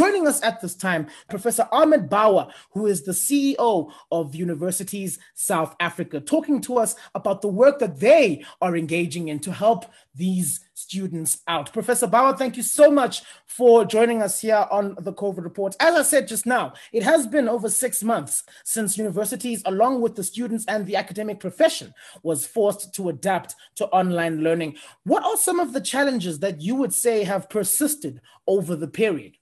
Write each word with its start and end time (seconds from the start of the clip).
Joining 0.00 0.26
us 0.26 0.42
at 0.42 0.62
this 0.62 0.74
time, 0.74 1.08
Professor 1.28 1.68
Ahmed 1.70 2.08
Bawa, 2.08 2.50
who 2.70 2.86
is 2.86 3.02
the 3.02 3.12
CEO 3.12 3.92
of 4.10 4.34
Universities 4.34 5.18
South 5.34 5.76
Africa, 5.78 6.20
talking 6.20 6.62
to 6.62 6.78
us 6.78 6.96
about 7.14 7.42
the 7.42 7.48
work 7.48 7.80
that 7.80 8.00
they 8.00 8.42
are 8.62 8.78
engaging 8.78 9.28
in 9.28 9.40
to 9.40 9.52
help 9.52 9.84
these 10.14 10.60
students 10.72 11.42
out. 11.46 11.70
Professor 11.74 12.06
Bawa, 12.06 12.34
thank 12.38 12.56
you 12.56 12.62
so 12.62 12.90
much 12.90 13.24
for 13.44 13.84
joining 13.84 14.22
us 14.22 14.40
here 14.40 14.66
on 14.70 14.96
the 15.00 15.12
COVID 15.12 15.44
report. 15.44 15.76
As 15.80 15.94
I 15.94 16.00
said 16.00 16.26
just 16.26 16.46
now, 16.46 16.72
it 16.94 17.02
has 17.02 17.26
been 17.26 17.46
over 17.46 17.68
six 17.68 18.02
months 18.02 18.44
since 18.64 18.96
universities, 18.96 19.60
along 19.66 20.00
with 20.00 20.16
the 20.16 20.24
students 20.24 20.64
and 20.66 20.86
the 20.86 20.96
academic 20.96 21.40
profession, 21.40 21.92
was 22.22 22.46
forced 22.46 22.94
to 22.94 23.10
adapt 23.10 23.54
to 23.74 23.86
online 23.88 24.42
learning. 24.42 24.76
What 25.04 25.24
are 25.24 25.36
some 25.36 25.60
of 25.60 25.74
the 25.74 25.80
challenges 25.82 26.38
that 26.38 26.62
you 26.62 26.74
would 26.76 26.94
say 26.94 27.22
have 27.24 27.50
persisted 27.50 28.22
over 28.46 28.74
the 28.74 28.88
period? 28.88 29.36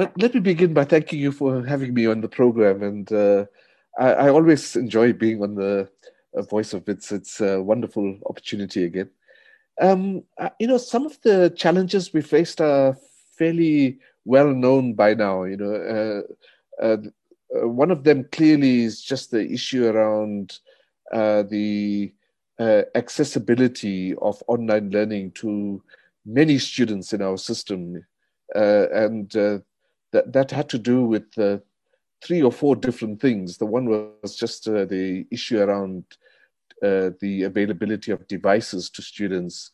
Well, 0.00 0.10
let 0.16 0.32
me 0.32 0.40
begin 0.40 0.72
by 0.72 0.84
thanking 0.84 1.20
you 1.20 1.30
for 1.30 1.62
having 1.62 1.92
me 1.92 2.06
on 2.06 2.22
the 2.22 2.28
program. 2.28 2.82
And 2.82 3.12
uh, 3.12 3.44
I, 3.98 4.12
I, 4.12 4.28
always 4.30 4.74
enjoy 4.74 5.12
being 5.12 5.42
on 5.42 5.56
the 5.56 5.90
uh, 6.34 6.40
Voice 6.40 6.72
of 6.72 6.86
Wits. 6.86 7.12
It's 7.12 7.38
a 7.42 7.60
wonderful 7.60 8.18
opportunity 8.24 8.84
again. 8.84 9.10
Um, 9.78 10.22
uh, 10.38 10.48
you 10.58 10.68
know, 10.68 10.78
some 10.78 11.04
of 11.04 11.20
the 11.20 11.52
challenges 11.54 12.14
we 12.14 12.22
faced 12.22 12.62
are 12.62 12.96
fairly 13.36 13.98
well 14.24 14.48
known 14.54 14.94
by 14.94 15.12
now. 15.12 15.44
You 15.44 15.58
know, 15.58 15.74
uh, 16.80 16.82
uh, 16.82 16.96
uh 17.54 17.68
one 17.68 17.90
of 17.90 18.02
them 18.02 18.24
clearly 18.32 18.84
is 18.84 19.02
just 19.02 19.30
the 19.30 19.46
issue 19.50 19.86
around 19.86 20.60
uh, 21.12 21.42
the 21.42 22.10
accessibility 22.94 24.14
of 24.14 24.42
online 24.46 24.88
learning 24.88 25.32
to 25.32 25.82
many 26.24 26.58
students 26.58 27.12
in 27.12 27.20
our 27.20 27.36
system, 27.36 28.02
and 28.54 29.36
that 30.12 30.32
that 30.32 30.50
had 30.50 30.68
to 30.70 30.78
do 30.78 31.04
with 31.04 31.32
three 32.22 32.42
or 32.42 32.52
four 32.52 32.76
different 32.76 33.20
things. 33.20 33.58
The 33.58 33.66
one 33.66 33.86
was 33.86 34.36
just 34.36 34.64
the 34.64 35.26
issue 35.30 35.60
around 35.60 36.04
uh, 36.82 37.10
the 37.20 37.42
availability 37.44 38.10
of 38.10 38.26
devices 38.26 38.88
to 38.90 39.02
students. 39.02 39.72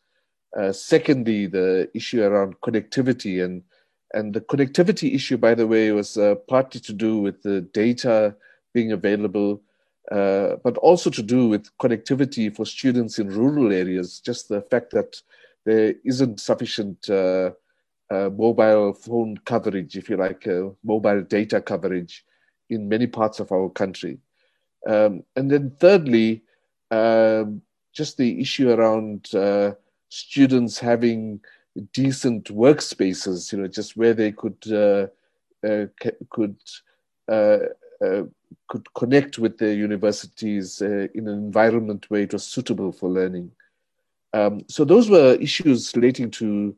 Uh, 0.56 0.72
secondly, 0.72 1.46
the 1.46 1.88
issue 1.94 2.22
around 2.22 2.60
connectivity 2.60 3.44
and 3.44 3.62
and 4.14 4.34
the 4.34 4.40
connectivity 4.40 5.14
issue, 5.14 5.36
by 5.36 5.54
the 5.54 5.66
way, 5.66 5.90
was 5.90 6.16
uh, 6.16 6.36
partly 6.48 6.80
to 6.80 6.92
do 6.92 7.18
with 7.18 7.42
the 7.42 7.60
data 7.60 8.34
being 8.72 8.92
available, 8.92 9.60
uh, 10.12 10.56
but 10.62 10.76
also 10.78 11.10
to 11.10 11.22
do 11.22 11.48
with 11.48 11.76
connectivity 11.78 12.54
for 12.54 12.64
students 12.64 13.18
in 13.18 13.28
rural 13.28 13.72
areas. 13.72 14.20
Just 14.20 14.48
the 14.48 14.62
fact 14.62 14.92
that 14.92 15.20
there 15.64 15.94
isn't 16.04 16.40
sufficient 16.40 17.10
uh, 18.10 18.30
mobile 18.30 18.92
phone 18.92 19.36
coverage, 19.44 19.96
if 19.96 20.08
you 20.08 20.16
like, 20.16 20.46
mobile 20.84 21.22
data 21.22 21.60
coverage 21.60 22.24
in 22.70 22.88
many 22.88 23.06
parts 23.06 23.40
of 23.40 23.52
our 23.52 23.68
country. 23.70 24.18
Um, 24.86 25.24
and 25.34 25.50
then 25.50 25.72
thirdly, 25.78 26.42
um, 26.90 27.62
just 27.92 28.16
the 28.16 28.40
issue 28.40 28.70
around 28.70 29.34
uh, 29.34 29.72
students 30.08 30.78
having 30.78 31.40
decent 31.92 32.44
workspaces, 32.44 33.52
you 33.52 33.58
know, 33.58 33.68
just 33.68 33.96
where 33.96 34.14
they 34.14 34.32
could 34.32 34.56
uh, 34.70 35.06
uh, 35.66 35.86
could 36.30 36.56
uh, 37.28 37.58
uh, 38.04 38.22
could 38.68 38.92
connect 38.94 39.38
with 39.38 39.58
their 39.58 39.72
universities 39.72 40.82
uh, 40.82 41.08
in 41.14 41.26
an 41.28 41.34
environment 41.34 42.06
where 42.08 42.22
it 42.22 42.32
was 42.32 42.44
suitable 42.44 42.92
for 42.92 43.08
learning. 43.08 43.50
Um, 44.32 44.64
so 44.68 44.84
those 44.84 45.08
were 45.08 45.34
issues 45.40 45.94
relating 45.96 46.30
to 46.32 46.76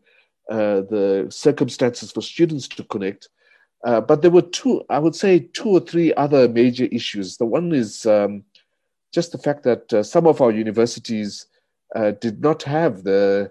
the 0.49 1.27
circumstances 1.31 2.13
for 2.13 2.23
students 2.23 2.69
to 2.69 2.85
connect. 2.85 3.29
but 3.83 4.23
there 4.23 4.31
were 4.31 4.43
two, 4.43 4.83
I 4.89 4.99
would 4.99 5.15
say, 5.15 5.41
two 5.53 5.69
or 5.69 5.81
three 5.81 6.13
other 6.15 6.49
major 6.49 6.87
issues. 6.87 7.37
The 7.37 7.47
one 7.47 7.73
is 7.73 8.07
um, 8.07 8.45
just 9.13 9.33
the 9.33 9.39
fact 9.39 9.63
that 9.65 9.93
uh, 9.93 10.03
some 10.03 10.27
of 10.27 10.41
our 10.41 10.51
universities 10.51 11.47
uh, 11.95 12.13
did 12.13 12.41
not 12.41 12.63
have 12.63 13.05
the 13.05 13.51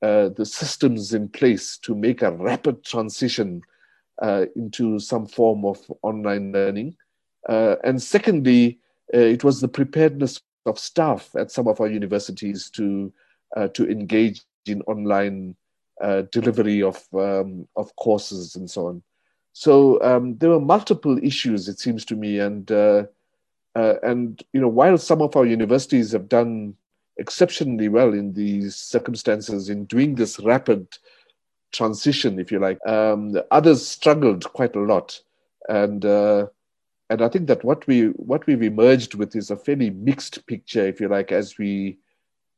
uh, 0.00 0.28
the 0.36 0.46
systems 0.46 1.12
in 1.12 1.28
place 1.28 1.76
to 1.76 1.92
make 1.92 2.22
a 2.22 2.30
rapid 2.30 2.84
transition 2.84 3.60
uh, 4.22 4.46
into 4.54 5.00
some 5.00 5.26
form 5.26 5.64
of 5.64 5.78
online 6.02 6.52
learning, 6.52 6.96
uh, 7.48 7.76
and 7.82 8.00
secondly, 8.00 8.78
uh, 9.12 9.18
it 9.18 9.42
was 9.42 9.60
the 9.60 9.66
preparedness 9.66 10.40
of 10.66 10.78
staff 10.78 11.30
at 11.36 11.50
some 11.50 11.66
of 11.66 11.80
our 11.80 11.88
universities 11.88 12.70
to 12.70 13.12
to 13.72 13.90
engage 13.90 14.42
in 14.66 14.82
online 14.82 15.56
delivery 16.30 16.82
of 16.82 17.02
um, 17.14 17.66
of 17.76 17.94
courses 17.96 18.56
and 18.56 18.70
so 18.70 18.86
on. 18.88 19.02
So 19.52 20.00
um, 20.02 20.38
there 20.38 20.50
were 20.50 20.60
multiple 20.60 21.18
issues, 21.22 21.68
it 21.68 21.80
seems 21.80 22.04
to 22.06 22.14
me, 22.14 22.38
and 22.38 22.70
uh, 22.70 23.04
and 24.02 24.42
you 24.52 24.60
know, 24.60 24.68
while 24.68 24.98
some 24.98 25.22
of 25.22 25.36
our 25.36 25.46
universities 25.46 26.12
have 26.12 26.28
done 26.28 26.74
exceptionally 27.16 27.88
well 27.88 28.12
in 28.14 28.32
these 28.32 28.76
circumstances 28.76 29.68
in 29.68 29.84
doing 29.86 30.14
this 30.14 30.38
rapid 30.40 30.86
transition, 31.72 32.38
if 32.38 32.50
you 32.50 32.58
like, 32.58 32.78
um, 32.86 33.36
others 33.50 33.86
struggled 33.86 34.44
quite 34.52 34.76
a 34.76 34.80
lot. 34.80 35.20
And 35.68 36.04
uh, 36.04 36.46
and 37.10 37.22
I 37.22 37.28
think 37.28 37.46
that 37.48 37.64
what 37.64 37.86
we 37.86 38.06
what 38.08 38.46
we've 38.46 38.62
emerged 38.62 39.14
with 39.14 39.34
is 39.36 39.50
a 39.50 39.56
fairly 39.56 39.90
mixed 39.90 40.46
picture, 40.46 40.86
if 40.86 41.00
you 41.00 41.08
like, 41.08 41.32
as 41.32 41.58
we 41.58 41.98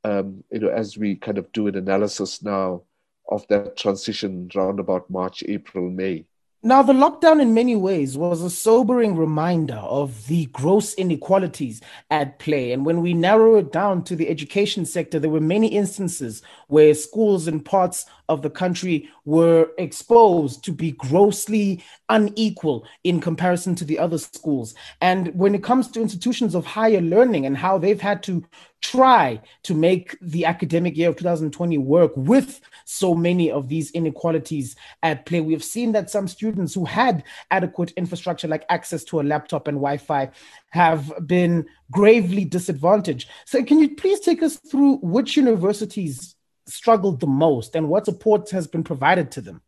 um, 0.05 0.45
you 0.51 0.61
know 0.61 0.69
as 0.69 0.97
we 0.97 1.17
kind 1.17 1.39
of 1.39 1.51
do 1.53 1.67
an 1.67 1.77
analysis 1.77 2.43
now 2.43 2.83
of 3.29 3.47
that 3.49 3.77
transition 3.77 4.51
around 4.55 4.81
about 4.81 5.11
March, 5.11 5.43
April, 5.47 5.91
May. 5.91 6.27
Now, 6.63 6.83
the 6.83 6.93
lockdown 6.93 7.41
in 7.41 7.55
many 7.55 7.75
ways 7.75 8.19
was 8.19 8.43
a 8.43 8.51
sobering 8.51 9.17
reminder 9.17 9.77
of 9.77 10.27
the 10.27 10.45
gross 10.47 10.93
inequalities 10.93 11.81
at 12.11 12.39
play. 12.39 12.73
And 12.73 12.85
when 12.85 13.01
we 13.01 13.15
narrow 13.15 13.57
it 13.57 13.73
down 13.73 14.05
to 14.05 14.15
the 14.15 14.29
education 14.29 14.85
sector, 14.85 15.19
there 15.19 15.31
were 15.31 15.41
many 15.41 15.69
instances 15.69 16.43
where 16.71 16.95
schools 16.95 17.49
in 17.49 17.61
parts 17.61 18.07
of 18.29 18.43
the 18.43 18.51
country 18.51 19.09
were 19.25 19.71
exposed 19.77 20.65
to 20.65 20.73
be 20.73 20.93
grossly 20.93 21.83
unequal 22.09 22.87
in 23.05 23.21
comparison 23.21 23.75
to 23.75 23.85
the 23.85 23.99
other 23.99 24.19
schools. 24.19 24.75
And 25.01 25.35
when 25.35 25.55
it 25.55 25.65
comes 25.65 25.89
to 25.89 26.01
institutions 26.01 26.55
of 26.55 26.65
higher 26.65 27.01
learning 27.01 27.47
and 27.47 27.57
how 27.57 27.79
they've 27.79 28.01
had 28.01 28.23
to 28.25 28.45
try 28.81 29.41
to 29.63 29.75
make 29.75 30.17
the 30.21 30.45
academic 30.45 30.97
year 30.97 31.11
of 31.11 31.17
2020 31.17 31.79
work 31.79 32.13
with 32.17 32.61
so 32.85 33.15
many 33.15 33.51
of 33.51 33.69
these 33.69 33.91
inequalities 33.91 34.75
at 35.03 35.27
play. 35.27 35.41
We 35.41 35.53
have 35.53 35.65
seen 35.65 35.93
that 35.93 36.11
some 36.11 36.27
students 36.27 36.75
who 36.75 36.85
had 36.85 37.25
adequate 37.51 37.93
infrastructure, 37.97 38.49
like 38.49 38.65
access 38.69 39.05
to 39.05 39.21
a 39.21 39.23
laptop 39.23 39.69
and 39.69 39.77
Wi 39.77 39.99
Fi, 39.99 40.31
have 40.71 41.13
been 41.27 41.67
gravely 41.91 42.45
disadvantaged. 42.45 43.29
So, 43.45 43.63
can 43.63 43.81
you 43.81 43.95
please 43.97 44.21
take 44.21 44.43
us 44.43 44.57
through 44.57 44.97
which 44.99 45.37
universities 45.37 46.37
struggled 46.71 47.21
the 47.21 47.27
most 47.27 47.75
and 47.75 47.89
what 47.89 48.07
support 48.07 48.51
has 48.51 48.67
been 48.67 48.85
provided 48.85 49.31
to 49.33 49.41
them? 49.41 49.61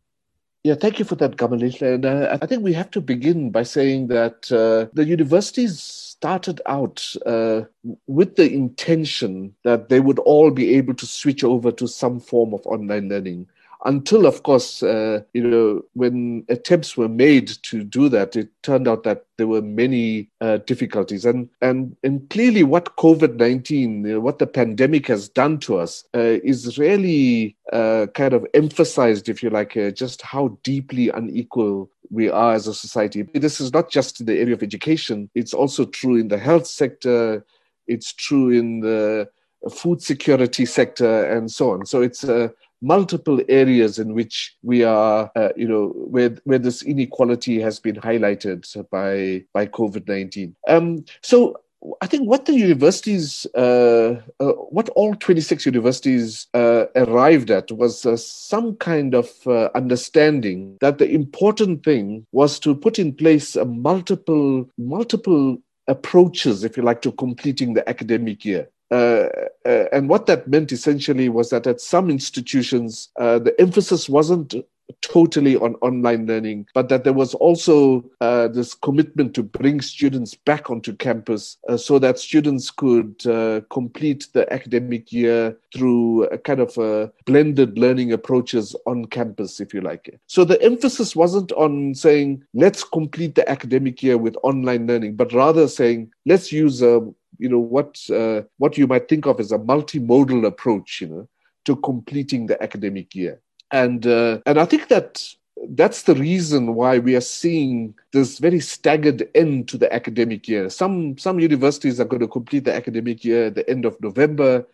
Yeah, 0.63 0.75
thank 0.75 0.97
you 0.97 1.03
for 1.03 1.15
that, 1.15 1.35
Gamalil. 1.35 1.81
And 1.81 2.05
uh, 2.05 2.37
I 2.41 2.45
think 2.45 2.63
we 2.63 2.71
have 2.71 2.89
to 2.91 3.01
begin 3.01 3.51
by 3.51 3.63
saying 3.63 4.07
that 4.07 4.49
uh, 4.49 4.89
the 4.93 5.03
universities 5.03 5.81
started 5.81 6.61
out 6.65 7.13
uh, 7.25 7.63
with 8.07 8.37
the 8.37 8.49
intention 8.49 9.53
that 9.63 9.89
they 9.89 9.99
would 9.99 10.19
all 10.19 10.51
be 10.51 10.75
able 10.75 10.93
to 10.93 11.05
switch 11.05 11.43
over 11.43 11.69
to 11.73 11.85
some 11.85 12.21
form 12.21 12.53
of 12.53 12.65
online 12.65 13.09
learning 13.09 13.47
until, 13.85 14.25
of 14.25 14.43
course, 14.43 14.81
uh, 14.81 15.21
you 15.33 15.47
know, 15.47 15.81
when 15.93 16.45
attempts 16.49 16.95
were 16.95 17.09
made 17.09 17.47
to 17.63 17.83
do 17.83 18.09
that, 18.09 18.35
it 18.35 18.49
turned 18.61 18.87
out 18.87 19.03
that 19.03 19.25
there 19.37 19.47
were 19.47 19.61
many 19.61 20.29
uh, 20.41 20.57
difficulties. 20.57 21.25
And, 21.25 21.49
and, 21.61 21.95
and 22.03 22.29
clearly, 22.29 22.63
what 22.63 22.95
COVID 22.95 23.35
19, 23.35 24.05
you 24.05 24.13
know, 24.13 24.19
what 24.19 24.39
the 24.39 24.47
pandemic 24.47 25.07
has 25.07 25.27
done 25.27 25.59
to 25.59 25.77
us, 25.77 26.05
uh, 26.15 26.39
is 26.43 26.77
really 26.77 27.57
uh, 27.71 28.07
kind 28.13 28.33
of 28.33 28.45
emphasized, 28.53 29.27
if 29.27 29.43
you 29.43 29.49
like, 29.49 29.75
uh, 29.75 29.91
just 29.91 30.21
how 30.21 30.57
deeply 30.63 31.09
unequal 31.09 31.89
we 32.09 32.29
are 32.29 32.53
as 32.53 32.67
a 32.67 32.73
society. 32.73 33.23
This 33.33 33.59
is 33.59 33.73
not 33.73 33.89
just 33.89 34.19
in 34.19 34.27
the 34.27 34.39
area 34.39 34.53
of 34.53 34.63
education, 34.63 35.29
it's 35.35 35.53
also 35.53 35.85
true 35.85 36.15
in 36.15 36.27
the 36.27 36.37
health 36.37 36.67
sector, 36.67 37.45
it's 37.87 38.13
true 38.13 38.51
in 38.51 38.79
the 38.79 39.29
food 39.71 40.01
security 40.01 40.65
sector, 40.65 41.25
and 41.25 41.51
so 41.51 41.71
on. 41.71 41.85
So 41.85 42.01
it's 42.01 42.23
a 42.23 42.53
multiple 42.83 43.41
areas 43.47 43.97
in 43.97 44.13
which 44.13 44.55
we 44.61 44.83
are, 44.83 45.31
uh, 45.35 45.49
you 45.55 45.67
know, 45.67 45.87
where, 45.87 46.35
where 46.43 46.59
this 46.59 46.83
inequality 46.83 47.59
has 47.59 47.79
been 47.79 47.95
highlighted 47.95 48.61
by, 48.91 49.43
by 49.53 49.65
COVID 49.65 50.07
19. 50.07 50.55
Um, 50.67 51.05
so 51.21 51.59
I 52.01 52.07
think 52.07 52.29
what 52.29 52.45
the 52.45 52.53
universities, 52.53 53.45
uh, 53.55 54.21
uh, 54.39 54.51
what 54.69 54.89
all 54.89 55.15
26 55.15 55.65
universities 55.65 56.47
uh, 56.53 56.85
arrived 56.95 57.51
at 57.51 57.71
was 57.71 58.05
uh, 58.05 58.15
some 58.15 58.75
kind 58.77 59.13
of 59.13 59.29
uh, 59.45 59.69
understanding 59.75 60.77
that 60.81 60.97
the 60.97 61.09
important 61.09 61.83
thing 61.83 62.25
was 62.31 62.59
to 62.59 62.75
put 62.75 62.99
in 62.99 63.13
place 63.13 63.55
a 63.55 63.65
multiple, 63.65 64.69
multiple 64.77 65.57
approaches, 65.87 66.63
if 66.63 66.77
you 66.77 66.83
like, 66.83 67.01
to 67.01 67.11
completing 67.11 67.73
the 67.73 67.87
academic 67.89 68.45
year. 68.45 68.69
Uh, 68.91 69.27
uh, 69.65 69.85
and 69.91 70.09
what 70.09 70.25
that 70.27 70.47
meant 70.47 70.71
essentially 70.71 71.29
was 71.29 71.49
that 71.49 71.65
at 71.67 71.81
some 71.81 72.09
institutions, 72.09 73.09
uh, 73.19 73.39
the 73.39 73.59
emphasis 73.59 74.07
wasn't 74.07 74.53
totally 75.01 75.55
on 75.57 75.75
online 75.75 76.25
learning, 76.25 76.67
but 76.73 76.89
that 76.89 77.03
there 77.03 77.13
was 77.13 77.33
also 77.35 78.03
uh, 78.21 78.47
this 78.47 78.73
commitment 78.73 79.33
to 79.35 79.43
bring 79.43 79.81
students 79.81 80.35
back 80.35 80.69
onto 80.69 80.95
campus 80.95 81.57
uh, 81.69 81.77
so 81.77 81.99
that 81.99 82.19
students 82.19 82.69
could 82.69 83.25
uh, 83.27 83.61
complete 83.69 84.27
the 84.33 84.51
academic 84.51 85.11
year 85.11 85.57
through 85.73 86.23
a 86.25 86.37
kind 86.37 86.59
of 86.59 86.77
a 86.77 87.11
blended 87.25 87.77
learning 87.77 88.11
approaches 88.11 88.75
on 88.85 89.05
campus, 89.05 89.59
if 89.59 89.73
you 89.73 89.81
like. 89.81 90.19
So 90.27 90.43
the 90.43 90.61
emphasis 90.61 91.15
wasn't 91.15 91.51
on 91.53 91.95
saying, 91.95 92.43
let's 92.53 92.83
complete 92.83 93.35
the 93.35 93.49
academic 93.49 94.03
year 94.03 94.17
with 94.17 94.37
online 94.43 94.87
learning, 94.87 95.15
but 95.15 95.33
rather 95.33 95.67
saying, 95.67 96.11
let's 96.25 96.51
use 96.51 96.81
a 96.81 97.01
you 97.37 97.49
know 97.49 97.59
what 97.59 97.99
uh, 98.09 98.41
what 98.57 98.77
you 98.77 98.87
might 98.87 99.07
think 99.07 99.25
of 99.25 99.39
as 99.39 99.51
a 99.51 99.57
multimodal 99.57 100.45
approach 100.45 101.01
you 101.01 101.07
know 101.07 101.27
to 101.65 101.75
completing 101.77 102.47
the 102.47 102.61
academic 102.61 103.15
year 103.15 103.41
and 103.71 104.05
uh, 104.05 104.39
and 104.45 104.59
I 104.59 104.65
think 104.65 104.87
that 104.89 105.23
that's 105.69 106.03
the 106.03 106.15
reason 106.15 106.75
why 106.75 106.99
we 106.99 107.15
are 107.15 107.21
seeing 107.21 107.95
this 108.11 108.39
very 108.39 108.59
staggered 108.59 109.29
end 109.33 109.69
to 109.69 109.77
the 109.77 109.93
academic 109.93 110.47
year. 110.47 110.69
Some 110.69 111.17
some 111.17 111.39
universities 111.39 111.99
are 111.99 112.05
going 112.05 112.21
to 112.21 112.27
complete 112.27 112.65
the 112.65 112.75
academic 112.75 113.23
year 113.23 113.45
at 113.45 113.55
the 113.55 113.69
end 113.69 113.85
of 113.85 113.99
November. 114.01 114.65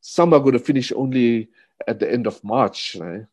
Some 0.00 0.32
are 0.32 0.40
going 0.40 0.54
to 0.54 0.58
finish 0.58 0.92
only 0.92 1.48
at 1.86 2.00
the 2.00 2.10
end 2.10 2.26
of 2.26 2.42
March, 2.42 2.96
right? 2.98 3.26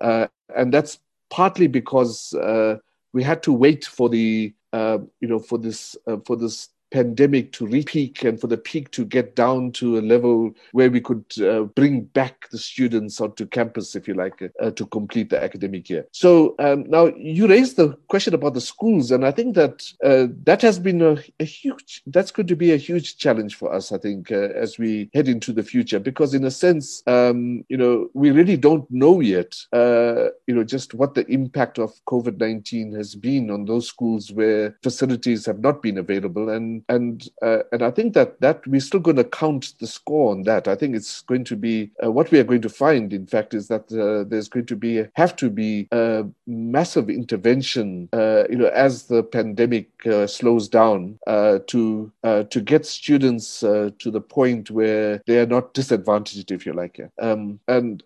uh, 0.00 0.26
and 0.56 0.72
that's 0.72 0.98
partly 1.30 1.66
because 1.66 2.34
uh, 2.34 2.76
we 3.12 3.22
had 3.22 3.42
to 3.42 3.52
wait 3.52 3.84
for 3.84 4.08
the 4.08 4.54
uh, 4.72 4.98
you 5.20 5.28
know 5.28 5.38
for 5.38 5.58
this 5.58 5.96
uh, 6.06 6.16
for 6.24 6.36
this 6.36 6.68
pandemic 6.90 7.52
to 7.52 7.66
re-peak 7.66 8.22
and 8.24 8.40
for 8.40 8.46
the 8.46 8.56
peak 8.56 8.90
to 8.92 9.04
get 9.04 9.34
down 9.34 9.72
to 9.72 9.98
a 9.98 10.00
level 10.00 10.52
where 10.72 10.90
we 10.90 11.00
could 11.00 11.24
uh, 11.42 11.62
bring 11.62 12.02
back 12.02 12.48
the 12.50 12.58
students 12.58 13.20
onto 13.20 13.46
campus, 13.46 13.96
if 13.96 14.06
you 14.06 14.14
like, 14.14 14.42
uh, 14.62 14.70
to 14.70 14.86
complete 14.86 15.30
the 15.30 15.42
academic 15.42 15.90
year. 15.90 16.06
So 16.12 16.54
um, 16.58 16.84
now 16.88 17.06
you 17.16 17.48
raised 17.48 17.76
the 17.76 17.96
question 18.08 18.34
about 18.34 18.54
the 18.54 18.60
schools, 18.60 19.10
and 19.10 19.24
I 19.24 19.30
think 19.30 19.54
that 19.56 19.82
uh, 20.04 20.26
that 20.44 20.62
has 20.62 20.78
been 20.78 21.02
a, 21.02 21.16
a, 21.40 21.44
huge, 21.44 22.02
that's 22.06 22.30
going 22.30 22.46
to 22.46 22.56
be 22.56 22.72
a 22.72 22.76
huge 22.76 23.18
challenge 23.18 23.56
for 23.56 23.72
us, 23.72 23.92
I 23.92 23.98
think, 23.98 24.30
uh, 24.30 24.48
as 24.54 24.78
we 24.78 25.10
head 25.14 25.28
into 25.28 25.52
the 25.52 25.62
future, 25.62 25.98
because 25.98 26.34
in 26.34 26.44
a 26.44 26.50
sense, 26.50 27.02
um, 27.06 27.64
you 27.68 27.76
know, 27.76 28.08
we 28.14 28.30
really 28.30 28.56
don't 28.56 28.88
know 28.90 29.20
yet, 29.20 29.56
uh, 29.72 30.28
you 30.46 30.54
know, 30.54 30.64
just 30.64 30.94
what 30.94 31.14
the 31.14 31.26
impact 31.26 31.78
of 31.78 31.92
COVID-19 32.06 32.94
has 32.96 33.14
been 33.14 33.50
on 33.50 33.64
those 33.64 33.88
schools 33.88 34.32
where 34.32 34.76
facilities 34.82 35.46
have 35.46 35.60
not 35.60 35.82
been 35.82 35.98
available. 35.98 36.50
And 36.50 36.75
and 36.88 37.28
uh, 37.42 37.60
and 37.72 37.82
I 37.82 37.90
think 37.90 38.14
that 38.14 38.40
that 38.40 38.66
we're 38.66 38.80
still 38.80 39.00
going 39.00 39.16
to 39.16 39.24
count 39.24 39.74
the 39.80 39.86
score 39.86 40.32
on 40.32 40.42
that. 40.42 40.68
I 40.68 40.74
think 40.74 40.94
it's 40.94 41.22
going 41.22 41.44
to 41.44 41.56
be 41.56 41.90
uh, 42.02 42.10
what 42.10 42.30
we 42.30 42.38
are 42.38 42.44
going 42.44 42.62
to 42.62 42.68
find. 42.68 43.12
In 43.12 43.26
fact, 43.26 43.54
is 43.54 43.68
that 43.68 43.90
uh, 43.92 44.28
there's 44.28 44.48
going 44.48 44.66
to 44.66 44.76
be 44.76 45.04
have 45.14 45.36
to 45.36 45.50
be 45.50 45.88
a 45.92 46.24
massive 46.46 47.10
intervention. 47.10 48.08
Uh, 48.12 48.44
you 48.50 48.56
know, 48.56 48.68
as 48.68 49.04
the 49.04 49.22
pandemic 49.22 49.88
uh, 50.06 50.26
slows 50.26 50.68
down, 50.68 51.18
uh, 51.26 51.58
to 51.66 52.12
to 52.22 52.60
get 52.60 52.86
students 52.86 53.60
to 53.60 54.10
the 54.10 54.20
point 54.20 54.70
where 54.70 55.22
they 55.26 55.38
are 55.38 55.46
not 55.46 55.74
disadvantaged, 55.74 56.50
if 56.50 56.66
you 56.66 56.72
like. 56.72 57.00
Um, 57.20 57.60
and 57.68 58.02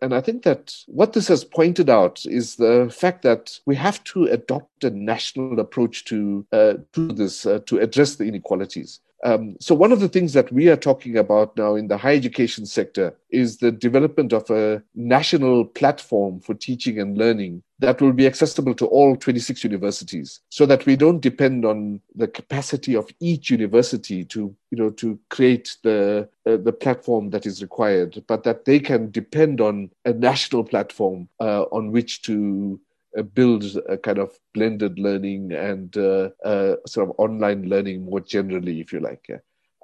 and 0.00 0.14
I 0.14 0.20
think 0.20 0.42
that 0.42 0.74
what 0.86 1.12
this 1.12 1.28
has 1.28 1.44
pointed 1.44 1.88
out 1.88 2.24
is 2.26 2.56
the 2.56 2.92
fact 2.94 3.22
that 3.22 3.58
we 3.66 3.76
have 3.76 4.02
to 4.04 4.24
adopt 4.24 4.84
a 4.84 4.90
national 4.90 5.60
approach 5.60 6.04
to 6.06 6.46
uh, 6.52 6.74
to 6.92 7.08
this 7.08 7.46
uh, 7.46 7.60
to 7.66 7.78
address 7.78 8.16
the 8.16 8.24
inequalities. 8.24 9.00
Um, 9.24 9.56
so 9.60 9.74
one 9.74 9.92
of 9.92 10.00
the 10.00 10.08
things 10.08 10.32
that 10.32 10.50
we 10.52 10.68
are 10.68 10.76
talking 10.76 11.16
about 11.16 11.56
now 11.56 11.76
in 11.76 11.86
the 11.86 11.96
higher 11.96 12.16
education 12.16 12.66
sector 12.66 13.14
is 13.30 13.58
the 13.58 13.70
development 13.70 14.32
of 14.32 14.50
a 14.50 14.82
national 14.96 15.66
platform 15.66 16.40
for 16.40 16.54
teaching 16.54 16.98
and 16.98 17.16
learning 17.16 17.62
that 17.82 18.00
will 18.00 18.12
be 18.12 18.26
accessible 18.26 18.74
to 18.74 18.86
all 18.86 19.16
26 19.16 19.64
universities 19.64 20.40
so 20.48 20.64
that 20.66 20.86
we 20.86 20.96
don't 20.96 21.20
depend 21.20 21.64
on 21.64 22.00
the 22.14 22.28
capacity 22.28 22.94
of 22.94 23.10
each 23.20 23.50
university 23.50 24.24
to 24.24 24.54
you 24.70 24.78
know 24.78 24.90
to 24.90 25.18
create 25.30 25.76
the 25.82 26.28
uh, 26.46 26.56
the 26.56 26.72
platform 26.72 27.30
that 27.30 27.44
is 27.44 27.60
required 27.60 28.22
but 28.28 28.44
that 28.44 28.64
they 28.64 28.78
can 28.78 29.10
depend 29.10 29.60
on 29.60 29.90
a 30.04 30.12
national 30.12 30.64
platform 30.64 31.28
uh, 31.40 31.62
on 31.72 31.90
which 31.92 32.22
to 32.22 32.80
uh, 33.18 33.22
build 33.22 33.64
a 33.88 33.98
kind 33.98 34.18
of 34.18 34.38
blended 34.54 34.98
learning 34.98 35.52
and 35.52 35.96
uh, 35.98 36.30
uh, 36.44 36.76
sort 36.86 37.08
of 37.08 37.14
online 37.18 37.68
learning 37.68 38.06
more 38.06 38.20
generally, 38.20 38.80
if 38.80 38.90
you 38.90 39.00
like. 39.00 39.28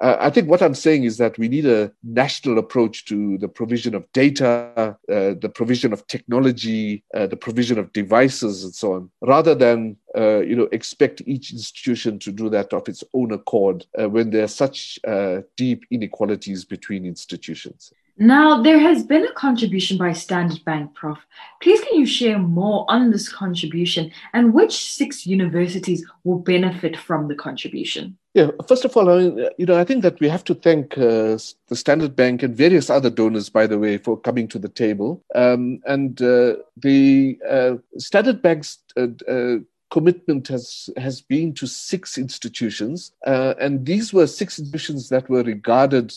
Uh, 0.01 0.17
I 0.21 0.31
think 0.31 0.49
what 0.49 0.63
I'm 0.63 0.75
saying 0.75 1.05
is 1.05 1.17
that 1.19 1.39
we 1.39 1.49
need 1.49 1.67
a 1.67 1.91
national 2.05 2.59
approach 2.59 3.05
to 3.07 3.37
the 3.39 3.49
provision 3.49 3.95
of 3.95 4.11
data, 4.13 4.97
uh, 5.11 5.35
the 5.41 5.51
provision 5.53 5.93
of 5.93 6.07
technology, 6.07 7.05
uh, 7.15 7.27
the 7.27 7.37
provision 7.37 7.79
of 7.79 7.93
devices, 7.93 8.63
and 8.63 8.75
so 8.75 8.93
on, 8.93 9.11
rather 9.23 9.55
than 9.55 9.97
you 10.15 10.57
know 10.57 10.69
expect 10.73 11.23
each 11.27 11.53
institution 11.53 12.19
to 12.19 12.33
do 12.33 12.49
that 12.49 12.73
of 12.73 12.89
its 12.89 13.05
own 13.15 13.33
accord 13.33 13.87
when 13.95 14.31
there 14.31 14.45
are 14.45 14.49
such 14.49 14.99
deep 15.57 15.85
inequalities 15.91 16.65
between 16.65 17.05
institutions. 17.05 17.93
Now, 18.21 18.61
there 18.61 18.81
has 18.81 19.05
been 19.05 19.25
a 19.25 19.33
contribution 19.33 19.97
by 19.97 20.13
Standard 20.13 20.65
Bank, 20.65 20.93
Prof. 20.95 21.19
Please, 21.63 21.81
can 21.83 22.01
you 22.01 22.07
share 22.07 22.39
more 22.39 22.85
on 22.89 23.13
this 23.13 23.29
contribution 23.29 24.11
and 24.33 24.53
which 24.53 24.93
six 24.93 25.25
universities 25.25 26.05
will 26.25 26.41
benefit 26.41 26.97
from 26.97 27.29
the 27.29 27.37
contribution? 27.37 28.19
Yeah, 28.35 28.51
first 28.67 28.85
of 28.85 28.97
all, 28.97 29.09
I 29.09 29.19
mean, 29.19 29.49
you 29.57 29.67
know, 29.67 29.79
I 29.79 29.85
think 29.85 30.03
that 30.03 30.19
we 30.19 30.29
have 30.29 30.43
to 30.45 30.55
thank 30.55 30.99
uh, 30.99 31.39
the 31.69 31.77
Standard 31.77 32.17
Bank 32.17 32.43
and 32.43 32.57
various 32.57 32.91
other 32.91 33.09
donors, 33.09 33.49
by 33.49 33.69
the 33.69 33.79
way, 33.79 33.99
for 33.99 34.19
coming 34.19 34.49
to 34.49 34.59
the 34.59 34.69
table. 34.69 35.23
Um, 35.37 35.81
and 35.87 36.21
uh, 36.21 36.57
the 36.77 37.39
uh, 37.49 37.77
Standard 37.99 38.43
Bank's 38.43 38.79
uh, 38.97 39.09
uh, 39.29 39.59
commitment 39.91 40.49
has 40.49 40.91
has 40.97 41.21
been 41.21 41.55
to 41.55 41.67
six 41.67 42.19
institutions, 42.19 43.13
uh, 43.27 43.55
and 43.61 43.87
these 43.87 44.13
were 44.13 44.27
six 44.27 44.59
institutions 44.59 45.09
that 45.09 45.29
were 45.31 45.43
regarded 45.43 46.13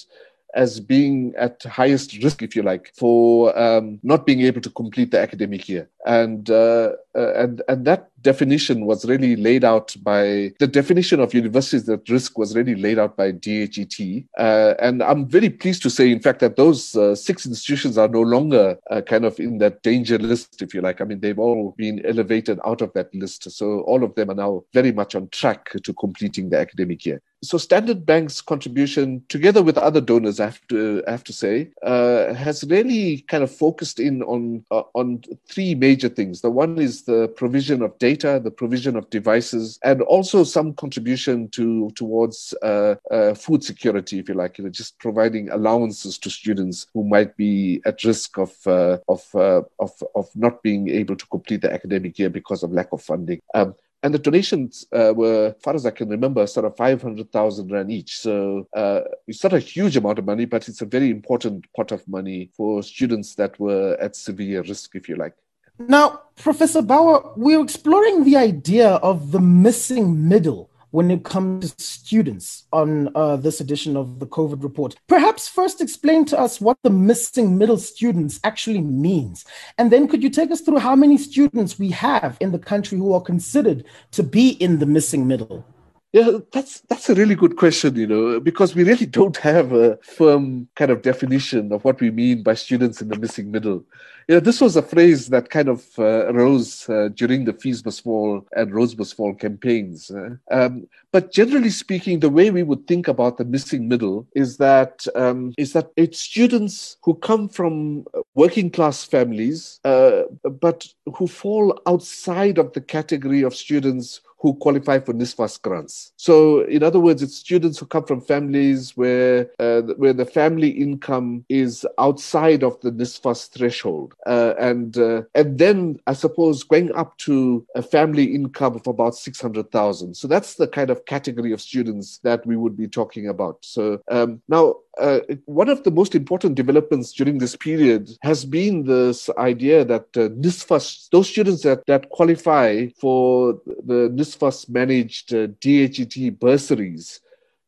as 0.54 0.80
being 0.80 1.34
at 1.38 1.64
highest 1.64 2.22
risk, 2.24 2.42
if 2.42 2.56
you 2.56 2.64
like, 2.64 2.92
for 2.98 3.58
um, 3.58 4.00
not 4.04 4.26
being 4.26 4.42
able 4.42 4.62
to 4.62 4.70
complete 4.70 5.12
the 5.12 5.20
academic 5.20 5.68
year. 5.70 5.90
And 6.06 6.50
uh, 6.50 6.94
uh, 7.16 7.34
and 7.36 7.62
and 7.68 7.86
that 7.86 8.10
definition 8.22 8.86
was 8.86 9.06
really 9.06 9.36
laid 9.36 9.64
out 9.64 9.96
by 10.02 10.52
the 10.60 10.68
definition 10.68 11.20
of 11.20 11.34
universities 11.34 11.90
at 11.90 12.08
risk 12.10 12.38
was 12.38 12.56
really 12.56 12.76
laid 12.76 13.00
out 13.00 13.18
by 13.18 13.32
DHET. 13.32 14.26
Uh, 14.38 14.74
and 14.80 15.04
I'm 15.04 15.28
very 15.28 15.50
pleased 15.50 15.82
to 15.84 15.90
say, 15.90 16.12
in 16.12 16.20
fact, 16.20 16.40
that 16.40 16.56
those 16.56 16.96
uh, 16.96 17.16
six 17.16 17.46
institutions 17.46 17.98
are 17.98 18.08
no 18.08 18.22
longer 18.22 18.78
uh, 18.90 19.02
kind 19.02 19.26
of 19.26 19.40
in 19.40 19.58
that 19.60 19.84
danger 19.84 20.18
list, 20.18 20.62
if 20.62 20.74
you 20.74 20.82
like. 20.82 21.02
I 21.02 21.04
mean, 21.04 21.20
they've 21.20 21.40
all 21.40 21.74
been 21.78 22.06
elevated 22.06 22.60
out 22.66 22.82
of 22.82 22.94
that 22.94 23.14
list. 23.14 23.50
So 23.52 23.82
all 23.82 24.04
of 24.04 24.16
them 24.16 24.32
are 24.32 24.36
now 24.36 24.64
very 24.74 24.92
much 24.92 25.16
on 25.16 25.30
track 25.30 25.72
to 25.84 25.94
completing 25.94 26.50
the 26.50 26.60
academic 26.60 27.06
year 27.06 27.22
so 27.44 27.58
Standard 27.58 28.06
Bank's 28.06 28.40
contribution, 28.40 29.24
together 29.28 29.64
with 29.64 29.78
other 29.78 30.00
donors, 30.00 30.40
I 30.40 30.46
have 30.46 30.68
to 30.68 31.04
I 31.08 31.12
have 31.12 31.24
to 31.24 31.34
say, 31.34 31.72
uh, 31.82 32.34
has 32.34 32.64
really 32.66 33.22
kind 33.28 33.44
of 33.44 33.52
focused 33.52 34.00
in 34.00 34.22
on 34.24 34.64
uh, 34.70 34.84
on 34.94 35.24
three 35.48 35.74
major 35.74 36.08
things. 36.08 36.42
The 36.42 36.52
one 36.52 36.78
is 36.78 37.04
the 37.04 37.30
provision 37.30 37.82
of 37.82 37.98
data, 37.98 38.40
the 38.44 38.52
provision 38.52 38.96
of 38.96 39.10
devices, 39.10 39.80
and 39.84 40.02
also 40.04 40.44
some 40.44 40.74
contribution 40.74 41.50
to 41.50 41.90
towards 41.96 42.54
uh, 42.62 42.96
uh 43.10 43.34
food 43.34 43.64
security, 43.64 44.20
if 44.20 44.30
you 44.30 44.36
like, 44.36 44.58
you 44.58 44.64
know, 44.64 44.70
just 44.70 45.00
providing 45.00 45.50
allowances 45.50 46.20
to 46.20 46.30
students 46.30 46.86
who 46.94 47.04
might 47.04 47.36
be 47.38 47.82
at 47.86 48.04
risk 48.04 48.38
of 48.38 48.56
uh, 48.68 48.98
of, 49.08 49.24
uh, 49.34 49.62
of 49.80 49.92
of 50.14 50.30
not 50.36 50.62
being 50.62 50.90
able 50.90 51.16
to 51.16 51.26
complete 51.28 51.62
the 51.62 51.74
academic 51.74 52.20
year 52.20 52.30
because 52.30 52.62
of 52.62 52.72
lack 52.72 52.92
of 52.92 53.02
funding. 53.02 53.40
Um, 53.56 53.74
and 54.04 54.14
the 54.14 54.20
donations 54.20 54.86
uh, 54.92 55.14
were, 55.16 55.56
far 55.64 55.76
as 55.76 55.86
I 55.86 55.92
can 55.92 56.10
remember, 56.10 56.48
sort 56.48 56.66
of 56.66 56.76
500,000 56.76 57.72
Rand 57.72 57.92
each. 57.92 58.18
So 58.18 58.68
uh, 58.76 59.02
it's 59.28 59.44
not 59.44 59.54
a 59.54 59.60
huge 59.60 59.96
amount 59.96 60.18
of 60.18 60.26
money, 60.26 60.46
but 60.46 60.68
it's 60.68 60.82
a 60.82 60.86
very 60.86 61.12
important 61.12 61.66
pot 61.76 61.92
of 61.92 62.08
money 62.08 62.50
for 62.58 62.82
students 62.82 63.36
that 63.36 63.60
were 63.60 63.96
at 64.02 64.16
severe 64.16 64.64
risk, 64.64 64.96
if 64.96 65.08
you 65.08 65.18
like. 65.18 65.34
Now, 65.78 66.22
Professor 66.36 66.82
Bawa, 66.82 67.34
we're 67.38 67.62
exploring 67.62 68.24
the 68.24 68.38
idea 68.38 68.90
of 68.96 69.32
the 69.32 69.40
missing 69.40 70.28
middle 70.28 70.71
when 70.92 71.10
it 71.10 71.24
comes 71.24 71.74
to 71.74 71.84
students 71.84 72.66
on 72.72 73.10
uh, 73.16 73.36
this 73.38 73.60
edition 73.60 73.98
of 73.98 74.20
the 74.20 74.28
COVID 74.28 74.64
report. 74.64 74.96
Perhaps 75.08 75.48
first 75.48 75.82
explain 75.82 76.26
to 76.26 76.40
us 76.40 76.62
what 76.62 76.78
the 76.84 76.90
missing 76.90 77.58
middle 77.58 77.78
students 77.78 78.40
actually 78.44 78.82
means. 78.82 79.46
And 79.78 79.92
then 79.92 80.08
could 80.08 80.22
you 80.22 80.30
take 80.30 80.52
us 80.52 80.62
through 80.62 80.80
how 80.80 80.96
many 80.96 81.18
students 81.18 81.80
we 81.80 81.90
have 81.92 82.38
in 82.40 82.52
the 82.52 82.60
country 82.60 82.98
who 82.98 83.14
are 83.14 83.22
considered 83.22 83.86
to 84.12 84.24
be 84.24 84.50
in 84.50 84.80
the 84.80 84.86
missing 84.86 85.28
middle? 85.28 85.66
Yeah, 86.14 86.40
that's 86.52 86.82
that's 86.82 87.10
a 87.10 87.16
really 87.16 87.36
good 87.36 87.56
question, 87.56 87.96
you 87.96 88.06
know, 88.06 88.40
because 88.42 88.76
we 88.76 88.84
really 88.84 89.06
don't 89.06 89.38
have 89.52 89.72
a 89.72 89.98
firm 89.98 90.68
kind 90.76 90.92
of 90.92 91.02
definition 91.02 91.72
of 91.72 91.86
what 91.86 92.02
we 92.02 92.12
mean 92.12 92.44
by 92.44 92.54
students 92.54 93.02
in 93.02 93.08
the 93.08 93.18
missing 93.18 93.50
middle. 93.50 93.86
You 94.28 94.36
know, 94.36 94.40
this 94.42 94.62
was 94.62 94.76
a 94.76 94.82
phrase 94.82 95.28
that 95.28 95.50
kind 95.50 95.68
of 95.70 95.88
uh, 95.98 96.28
arose 96.28 96.88
uh, 96.90 97.10
during 97.14 97.46
the 97.46 97.54
Fees 97.54 97.84
Must 97.84 98.04
Fall 98.04 98.46
and 98.56 98.74
Rhodes 98.74 98.98
Must 98.98 99.16
Fall 99.16 99.34
campaigns. 99.34 100.12
Uh, 100.12 100.36
um, 100.52 100.88
but 101.12 101.32
generally 101.32 101.70
speaking, 101.70 102.20
the 102.20 102.30
way 102.30 102.52
we 102.52 102.64
would 102.64 102.88
think 102.88 103.08
about 103.08 103.38
the 103.38 103.46
missing 103.46 103.88
middle 103.88 104.28
is 104.36 104.58
that 104.58 105.08
um, 105.16 105.54
is 105.58 105.74
that 105.74 105.92
it's 105.96 106.20
students 106.20 106.98
who 107.04 107.16
come 107.16 107.48
from 107.48 108.06
working 108.36 108.70
class 108.70 109.04
families, 109.04 109.80
uh, 109.86 110.24
but 110.44 110.88
who 111.16 111.28
fall 111.28 111.82
outside 111.88 112.58
of 112.58 112.74
the 112.74 112.82
category 112.82 113.42
of 113.42 113.56
students 113.56 114.22
who 114.42 114.56
qualify 114.56 115.00
for 115.00 115.14
NSFAS 115.14 115.62
grants. 115.62 116.14
So, 116.18 116.62
in 116.62 116.82
other 116.82 117.00
words, 117.00 117.22
it's 117.22 117.36
students 117.36 117.78
who 117.78 117.86
come 117.86 118.06
from 118.06 118.22
families 118.22 118.98
where 118.98 119.52
uh, 119.60 119.82
where 119.98 120.14
the 120.14 120.26
family 120.26 120.70
income 120.70 121.46
is 121.48 121.86
outside 122.00 122.64
of 122.64 122.80
the 122.82 122.92
NSFAS 122.92 123.52
threshold, 123.52 124.16
uh, 124.26 124.56
and 124.60 124.98
uh, 124.98 125.24
and 125.36 125.60
then 125.60 126.00
I 126.08 126.14
suppose 126.14 126.64
going 126.64 126.92
up 126.94 127.18
to 127.20 127.66
a 127.76 127.84
family 127.84 128.34
income 128.34 128.76
of 128.76 128.88
about 128.88 129.16
six 129.16 129.40
hundred 129.40 129.72
thousand. 129.72 130.16
So 130.18 130.28
that's 130.28 130.56
the 130.56 130.68
kind 130.68 130.90
of 130.90 131.06
category 131.06 131.52
of 131.52 131.62
students 131.62 132.18
that 132.24 132.46
we 132.46 132.56
would 132.56 132.76
be 132.76 132.88
talking 132.88 133.28
about. 133.28 133.58
So 133.62 134.02
um, 134.10 134.42
now 134.48 134.76
uh, 134.98 135.20
one 135.46 135.70
of 135.70 135.84
the 135.84 135.92
most 135.92 136.16
important 136.16 136.56
developments 136.56 137.14
during 137.14 137.38
this 137.38 137.56
period 137.56 138.12
has 138.22 138.44
been 138.44 138.84
this 138.84 139.30
idea 139.38 139.86
that 139.86 140.06
uh, 140.18 140.30
NSFAS, 140.30 141.10
those 141.12 141.30
students 141.30 141.64
that, 141.64 141.86
that 141.88 142.10
qualify 142.10 142.88
for 143.00 143.62
the 143.66 144.10
NSFAS 144.10 144.70
managed 144.70 145.34
uh, 145.34 145.48
DHET 145.62 146.38
bursaries, 146.40 147.22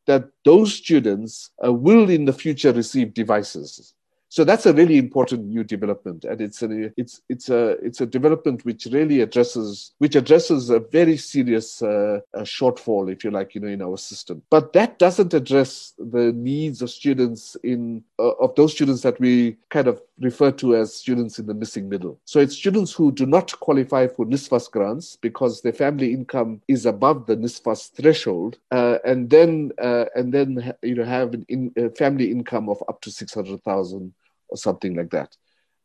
that 0.06 0.28
those 0.44 0.74
students 0.74 1.50
uh, 1.64 1.72
will 1.72 2.10
in 2.10 2.26
the 2.26 2.32
future 2.32 2.72
receive 2.72 3.14
devices. 3.14 3.94
So 4.34 4.42
that's 4.42 4.66
a 4.66 4.72
really 4.72 4.98
important 4.98 5.44
new 5.44 5.62
development, 5.62 6.24
and 6.24 6.40
it's 6.40 6.60
a 6.60 6.90
it's 6.96 7.20
it's 7.28 7.50
a 7.50 7.78
it's 7.86 8.00
a 8.00 8.06
development 8.06 8.64
which 8.64 8.84
really 8.86 9.20
addresses 9.20 9.92
which 9.98 10.16
addresses 10.16 10.70
a 10.70 10.80
very 10.80 11.16
serious 11.16 11.80
uh, 11.80 12.18
a 12.32 12.40
shortfall, 12.40 13.12
if 13.12 13.22
you 13.22 13.30
like, 13.30 13.54
you 13.54 13.60
know, 13.60 13.68
in 13.68 13.80
our 13.80 13.96
system. 13.96 14.42
But 14.50 14.72
that 14.72 14.98
doesn't 14.98 15.34
address 15.34 15.92
the 15.98 16.32
needs 16.32 16.82
of 16.82 16.90
students 16.90 17.56
in 17.62 18.02
uh, 18.18 18.32
of 18.40 18.56
those 18.56 18.72
students 18.72 19.02
that 19.02 19.20
we 19.20 19.56
kind 19.70 19.86
of 19.86 20.02
refer 20.18 20.50
to 20.50 20.74
as 20.74 20.92
students 20.92 21.38
in 21.38 21.46
the 21.46 21.54
missing 21.54 21.88
middle. 21.88 22.18
So 22.24 22.40
it's 22.40 22.56
students 22.56 22.92
who 22.92 23.12
do 23.12 23.26
not 23.26 23.52
qualify 23.60 24.08
for 24.08 24.26
NSFAS 24.26 24.68
grants 24.68 25.14
because 25.14 25.62
their 25.62 25.72
family 25.72 26.12
income 26.12 26.60
is 26.66 26.86
above 26.86 27.26
the 27.26 27.36
NSFAS 27.36 27.92
threshold, 27.92 28.58
uh, 28.72 28.98
and 29.04 29.30
then 29.30 29.70
uh, 29.80 30.06
and 30.16 30.34
then 30.34 30.74
you 30.82 30.96
know 30.96 31.04
have 31.04 31.34
an 31.34 31.46
in, 31.48 31.72
family 31.96 32.32
income 32.32 32.68
of 32.68 32.82
up 32.88 33.00
to 33.02 33.12
six 33.12 33.32
hundred 33.32 33.62
thousand 33.62 34.12
or 34.48 34.56
something 34.56 34.94
like 34.94 35.10
that. 35.10 35.36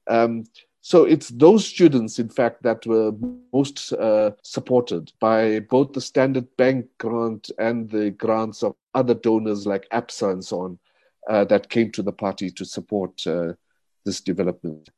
Um, 0.08 0.46
so 0.82 1.04
it's 1.04 1.30
those 1.30 1.68
students, 1.68 2.20
in 2.20 2.30
fact, 2.30 2.64
that 2.64 2.86
were 2.86 3.12
most 3.54 3.94
uh, 3.94 4.32
supported 4.44 5.12
by 5.20 5.60
both 5.60 5.94
the 5.94 6.02
Standard 6.02 6.48
Bank 6.58 6.88
grant 6.98 7.52
and 7.60 7.90
the 7.90 8.12
grants 8.12 8.64
of 8.64 8.76
other 8.94 9.14
donors 9.14 9.68
like 9.68 9.88
ABSA 9.92 10.32
and 10.32 10.44
so 10.44 10.62
on 10.62 10.80
uh, 11.30 11.46
that 11.46 11.70
came 11.70 11.92
to 11.92 12.02
the 12.02 12.14
party 12.14 12.50
to 12.52 12.66
support 12.66 13.26
uh, 13.28 13.54
this 14.06 14.22
development. 14.22 14.90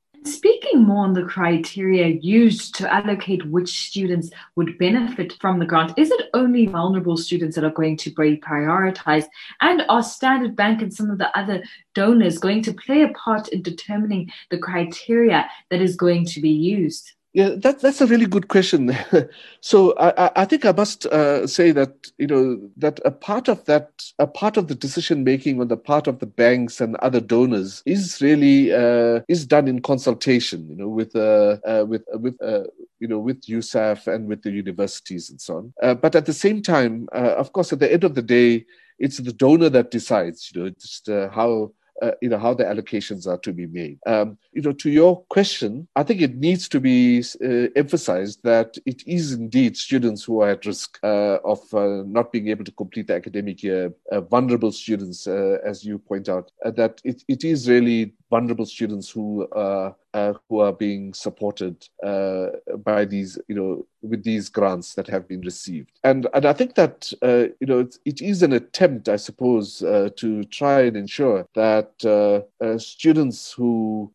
More 0.76 1.04
on 1.06 1.14
the 1.14 1.24
criteria 1.24 2.08
used 2.22 2.76
to 2.76 2.94
allocate 2.94 3.46
which 3.46 3.88
students 3.88 4.30
would 4.56 4.78
benefit 4.78 5.34
from 5.40 5.60
the 5.60 5.66
grant, 5.66 5.98
is 5.98 6.12
it 6.12 6.30
only 6.34 6.66
vulnerable 6.66 7.18
students 7.18 7.56
that 7.56 7.64
are 7.64 7.72
going 7.72 7.98
to 7.98 8.10
be 8.10 8.38
prioritized? 8.38 9.28
And 9.62 9.84
are 9.90 10.04
Standard 10.04 10.56
Bank 10.56 10.82
and 10.82 10.94
some 10.94 11.10
of 11.10 11.18
the 11.18 11.38
other 11.38 11.64
donors 11.94 12.38
going 12.38 12.64
to 12.64 12.74
play 12.74 13.04
a 13.04 13.10
part 13.10 13.50
in 13.50 13.62
determining 13.62 14.32
the 14.50 14.58
criteria 14.58 15.50
that 15.70 15.82
is 15.82 15.96
going 15.96 16.26
to 16.26 16.42
be 16.42 16.50
used? 16.50 17.14
Yeah, 17.34 17.52
that, 17.60 17.80
that's 17.80 18.02
a 18.02 18.08
really 18.08 18.26
good 18.26 18.50
question. 18.50 18.94
so 19.62 19.94
I, 19.98 20.32
I 20.42 20.46
think 20.46 20.66
I 20.66 20.74
must 20.74 21.06
uh, 21.06 21.48
say 21.48 21.72
that 21.72 22.12
you 22.18 22.28
know 22.28 22.60
that 22.76 23.00
a 23.06 23.12
part 23.12 23.48
of 23.48 23.64
that, 23.66 24.04
a 24.20 24.28
part 24.28 24.58
of 24.58 24.68
the 24.68 24.76
decision 24.76 25.24
making 25.24 25.62
on 25.62 25.70
the 25.70 25.78
part 25.78 26.08
of 26.08 26.20
the 26.20 26.26
banks 26.26 26.82
and 26.82 26.98
other 26.98 27.22
donors 27.22 27.84
is 27.86 28.22
really 28.22 28.74
uh, 28.74 29.22
is 29.30 29.46
done 29.46 29.70
in 29.70 29.82
consultation. 29.82 30.68
You 30.70 30.76
know, 30.76 30.90
with 30.90 31.16
uh, 31.16 31.58
uh 31.66 31.86
with 31.88 32.04
uh, 32.14 32.18
with 32.18 32.42
uh, 32.42 32.64
you 33.00 33.08
know 33.08 33.20
with 33.20 33.42
USAF 33.44 34.08
and 34.08 34.28
with 34.28 34.42
the 34.42 34.52
universities 34.52 35.30
and 35.30 35.40
so 35.40 35.72
on. 35.82 35.98
but 36.02 36.16
at 36.16 36.26
the 36.26 36.34
same 36.34 36.62
time, 36.62 37.08
of 37.14 37.54
course, 37.54 37.72
at 37.72 37.80
the 37.80 37.92
end 37.92 38.04
of 38.04 38.16
the 38.16 38.22
day, 38.22 38.66
it's 39.00 39.18
the 39.18 39.32
donor 39.32 39.70
that 39.70 39.90
decides. 39.90 40.52
You 40.54 40.64
know, 40.64 40.70
just 40.72 41.08
how 41.08 41.72
uh, 42.02 42.12
you 42.22 42.30
know 42.30 42.40
how 42.40 42.54
the 42.54 42.64
allocations 42.64 43.28
are 43.28 43.38
to 43.40 43.54
be 43.54 43.68
made. 43.68 44.00
Um, 44.06 44.38
you 44.54 44.62
know, 44.62 44.72
to 44.74 44.90
your 44.90 45.24
question, 45.30 45.88
I 45.96 46.04
think 46.04 46.22
it 46.22 46.36
needs 46.36 46.68
to 46.70 46.80
be 46.80 47.24
uh, 47.44 47.70
emphasized 47.76 48.40
that 48.44 48.78
it 48.86 49.04
is 49.08 49.34
indeed 49.34 49.78
students 49.78 50.24
who 50.24 50.42
are 50.42 50.50
at 50.50 50.66
risk 50.66 50.98
uh, 51.04 51.38
of 51.44 51.62
uh, 51.74 52.04
not 52.06 52.32
being 52.32 52.48
able 52.50 52.66
to 52.66 52.72
complete 52.72 53.08
the 53.08 53.16
academic 53.16 53.64
year, 53.64 53.94
uh, 54.12 54.22
vulnerable 54.22 54.72
students, 54.72 55.28
uh, 55.28 55.58
as 55.66 55.86
you 55.86 55.98
point 56.00 56.28
out. 56.30 56.52
that 56.64 57.02
it, 57.04 57.24
it 57.28 57.44
is 57.44 57.70
really 57.70 58.14
vulnerable 58.32 58.66
students 58.66 59.10
who 59.10 59.46
uh, 59.50 59.92
uh, 60.14 60.34
who 60.50 60.60
are 60.60 60.74
being 60.74 61.14
supported 61.14 61.88
uh, 62.04 62.48
by 62.84 63.06
these, 63.06 63.38
you 63.48 63.56
know, 63.56 63.86
with 64.02 64.24
these 64.24 64.50
grants 64.50 64.96
that 64.96 65.08
have 65.08 65.28
been 65.28 65.42
received. 65.42 65.92
And 66.04 66.28
and 66.34 66.46
I 66.46 66.54
think 66.54 66.76
that 66.76 67.14
uh, 67.22 67.54
you 67.60 67.68
know 67.68 67.80
it, 67.80 67.98
it 68.06 68.22
is 68.22 68.42
an 68.42 68.54
attempt, 68.54 69.10
I 69.10 69.18
suppose, 69.18 69.84
uh, 69.84 70.10
to 70.16 70.44
try 70.46 70.82
and 70.82 70.98
ensure 70.98 71.46
that 71.54 71.92
uh, 72.06 72.78
students 72.80 73.52
who 73.52 74.12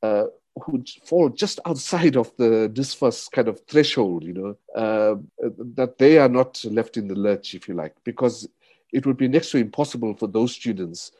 who 0.64 0.82
fall 1.04 1.28
just 1.28 1.60
outside 1.66 2.16
of 2.16 2.34
the 2.38 2.72
NSFAS 2.74 3.30
kind 3.30 3.46
of 3.46 3.60
threshold, 3.68 4.24
you 4.24 4.32
know, 4.32 5.20
that 5.76 5.98
they 5.98 6.16
are 6.16 6.30
not 6.30 6.64
left 6.64 6.96
in 6.96 7.08
the 7.08 7.14
lurch, 7.14 7.54
if 7.54 7.68
you 7.68 7.74
like, 7.74 7.94
because 8.04 8.48
it 8.90 9.04
would 9.04 9.18
be 9.18 9.28
next 9.28 9.50
to 9.50 9.58
impossible 9.58 10.14
for 10.14 10.28
those 10.28 10.52
students 10.52 11.12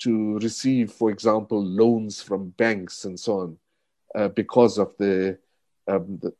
to 0.00 0.38
receive, 0.38 0.92
for 0.92 1.10
example, 1.10 1.64
loans 1.64 2.22
from 2.22 2.50
banks 2.50 3.04
and 3.04 3.18
so 3.18 3.40
on, 3.40 3.58
uh, 4.14 4.28
because 4.28 4.78
of 4.78 4.96
the, 4.98 5.38
um, 5.86 6.18
the, 6.20 6.32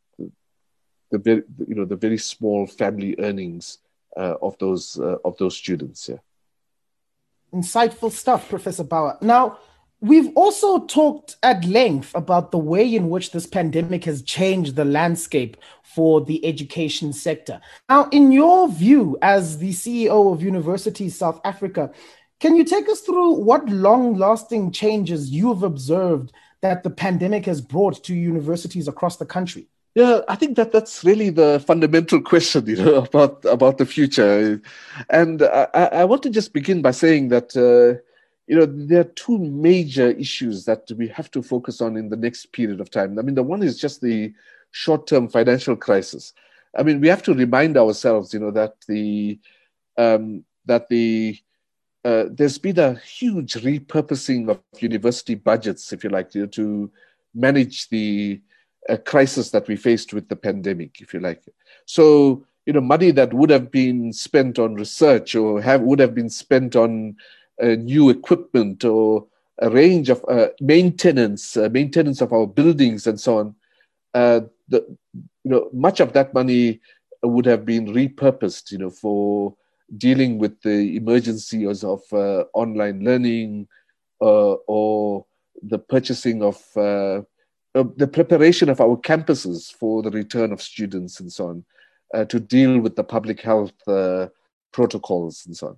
the, 1.11 1.19
very, 1.19 1.43
you 1.67 1.75
know, 1.75 1.85
the 1.85 1.97
very 1.97 2.19
small 2.19 2.67
family 2.67 3.15
earnings 3.19 3.79
uh, 4.17 4.35
of 4.43 4.59
those 4.59 4.99
uh, 4.99 5.17
of 5.25 5.37
those 5.39 5.57
students. 5.57 6.09
Yeah. 6.09 6.17
Insightful 7.53 8.11
stuff, 8.11 8.49
Professor 8.49 8.85
Bawa. 8.85 9.21
Now, 9.23 9.59
we've 10.01 10.31
also 10.37 10.87
talked 10.87 11.37
at 11.43 11.65
length 11.65 12.15
about 12.15 12.53
the 12.53 12.59
way 12.59 12.95
in 12.95 13.11
which 13.11 13.33
this 13.33 13.47
pandemic 13.47 14.05
has 14.05 14.23
changed 14.23 14.77
the 14.77 14.85
landscape 14.85 15.57
for 15.83 16.21
the 16.21 16.45
education 16.47 17.13
sector. 17.13 17.61
Now, 17.89 18.09
in 18.11 18.31
your 18.31 18.69
view, 18.69 19.19
as 19.21 19.59
the 19.59 19.71
CEO 19.71 20.33
of 20.33 20.43
Universities 20.43 21.17
South 21.17 21.41
Africa, 21.45 21.91
can 22.41 22.57
you 22.57 22.65
take 22.65 22.89
us 22.89 23.01
through 23.01 23.33
what 23.33 23.69
long 23.69 24.17
lasting 24.17 24.73
changes 24.73 25.31
you've 25.31 25.63
observed 25.63 26.33
that 26.63 26.83
the 26.83 26.91
pandemic 26.91 27.47
has 27.47 27.61
brought 27.61 28.03
to 28.05 28.15
universities 28.15 28.89
across 28.89 29.17
the 29.17 29.27
country? 29.27 29.69
Yeah, 29.95 30.21
I 30.29 30.37
think 30.37 30.57
that 30.57 30.73
that's 30.73 31.05
really 31.05 31.31
the 31.31 31.63
fundamental 31.67 32.21
question, 32.21 32.67
you 32.67 32.77
know, 32.77 32.95
about 33.13 33.45
about 33.45 33.79
the 33.79 33.87
future, 33.87 34.63
and 35.09 35.43
I, 35.43 35.67
I 35.75 36.05
want 36.05 36.23
to 36.23 36.31
just 36.31 36.53
begin 36.53 36.81
by 36.81 36.93
saying 36.93 37.29
that 37.29 37.57
uh, 37.57 38.01
you 38.47 38.57
know 38.57 38.67
there 38.67 39.01
are 39.01 39.13
two 39.25 39.39
major 39.39 40.11
issues 40.11 40.65
that 40.67 40.91
we 40.97 41.09
have 41.09 41.31
to 41.33 41.43
focus 41.43 41.81
on 41.81 41.97
in 41.97 42.09
the 42.09 42.17
next 42.17 42.53
period 42.53 42.81
of 42.81 42.91
time. 42.91 43.19
I 43.19 43.23
mean, 43.23 43.35
the 43.35 43.43
one 43.43 43.65
is 43.65 43.81
just 43.81 44.01
the 44.01 44.33
short-term 44.71 45.29
financial 45.29 45.75
crisis. 45.75 46.33
I 46.79 46.85
mean, 46.85 47.01
we 47.01 47.09
have 47.09 47.25
to 47.25 47.35
remind 47.35 47.77
ourselves, 47.77 48.33
you 48.33 48.39
know, 48.39 48.53
that 48.53 48.77
the 48.87 49.41
um, 49.97 50.45
that 50.67 50.89
the 50.89 51.37
uh, 52.05 52.25
there's 52.31 52.59
been 52.59 52.79
a 52.79 52.95
huge 52.95 53.55
repurposing 53.55 54.49
of 54.49 54.61
university 54.79 55.35
budgets, 55.35 55.93
if 55.93 56.03
you 56.05 56.11
like, 56.11 56.31
to, 56.31 56.91
manage 57.33 57.89
the 57.91 58.41
uh, 58.89 58.97
crisis 58.97 59.51
that 59.51 59.69
we 59.69 59.77
faced 59.77 60.13
with 60.13 60.29
the 60.29 60.35
pandemic, 60.35 61.01
if 61.01 61.15
you 61.15 61.21
like. 61.21 61.41
So, 61.87 62.45
you 62.67 62.73
know, 62.73 62.81
money 62.81 63.13
that 63.13 63.33
would 63.33 63.51
have 63.51 63.71
been 63.71 64.13
spent 64.13 64.59
on 64.59 64.75
research 64.75 65.37
or 65.37 65.63
have 65.63 65.83
would 65.83 66.01
have 66.01 66.13
been 66.13 66.29
spent 66.29 66.75
on 66.75 67.15
uh, 67.63 67.77
new 67.77 68.11
equipment 68.11 68.85
or 68.85 69.27
a 69.61 69.71
range 69.71 70.09
of 70.09 70.25
uh, 70.29 70.49
maintenance, 70.61 71.57
uh, 71.57 71.69
maintenance 71.71 72.21
of 72.21 72.33
our 72.33 72.49
buildings 72.49 73.07
and 73.07 73.21
so 73.21 73.39
on. 73.39 73.55
Uh, 74.13 74.41
the, 74.69 74.85
you 75.45 75.51
know, 75.51 75.69
much 75.73 76.01
of 76.01 76.13
that 76.15 76.35
money 76.35 76.81
would 77.23 77.47
have 77.47 77.65
been 77.65 77.87
repurposed, 77.87 78.73
you 78.73 78.79
know, 78.79 78.91
for 78.91 79.55
dealing 79.97 80.39
with 80.39 80.61
the 80.63 80.97
emergencies 80.97 81.85
of 81.85 82.01
uh, 82.13 82.45
online 82.55 83.05
learning 83.05 83.69
uh, 84.21 84.53
or 84.67 85.27
the 85.63 85.79
purchasing 85.79 86.43
of 86.43 86.63
uh, 86.77 87.21
uh, 87.75 87.85
the 87.97 88.09
preparation 88.09 88.69
of 88.69 88.81
our 88.81 88.97
campuses 88.97 89.73
for 89.73 90.03
the 90.03 90.11
return 90.11 90.53
of 90.53 90.63
students 90.63 91.21
and 91.21 91.33
so 91.33 91.49
on, 91.49 91.65
uh, 92.15 92.25
to 92.25 92.41
deal 92.41 92.81
with 92.81 92.97
the 92.97 93.05
public 93.05 93.41
health 93.41 93.73
protocols 94.73 95.45
and 95.47 95.57
so 95.57 95.69
on. 95.69 95.77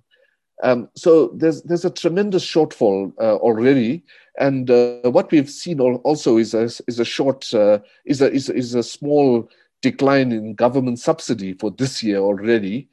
Um, 0.61 0.89
so 0.95 1.27
there's 1.35 1.63
there's 1.63 1.85
a 1.85 1.89
tremendous 1.89 2.45
shortfall 2.45 3.11
uh, 3.19 3.35
already, 3.37 4.03
and 4.39 4.69
uh, 4.69 5.01
what 5.03 5.31
we've 5.31 5.49
seen 5.49 5.79
also 5.79 6.37
is 6.37 6.53
a 6.53 6.63
is 6.87 6.99
a 6.99 7.05
short 7.05 7.51
uh, 7.53 7.79
is 8.05 8.21
a 8.21 8.31
is, 8.31 8.49
is 8.49 8.75
a 8.75 8.83
small 8.83 9.49
decline 9.81 10.31
in 10.31 10.53
government 10.53 10.99
subsidy 10.99 11.53
for 11.53 11.71
this 11.71 12.03
year 12.03 12.19
already. 12.19 12.87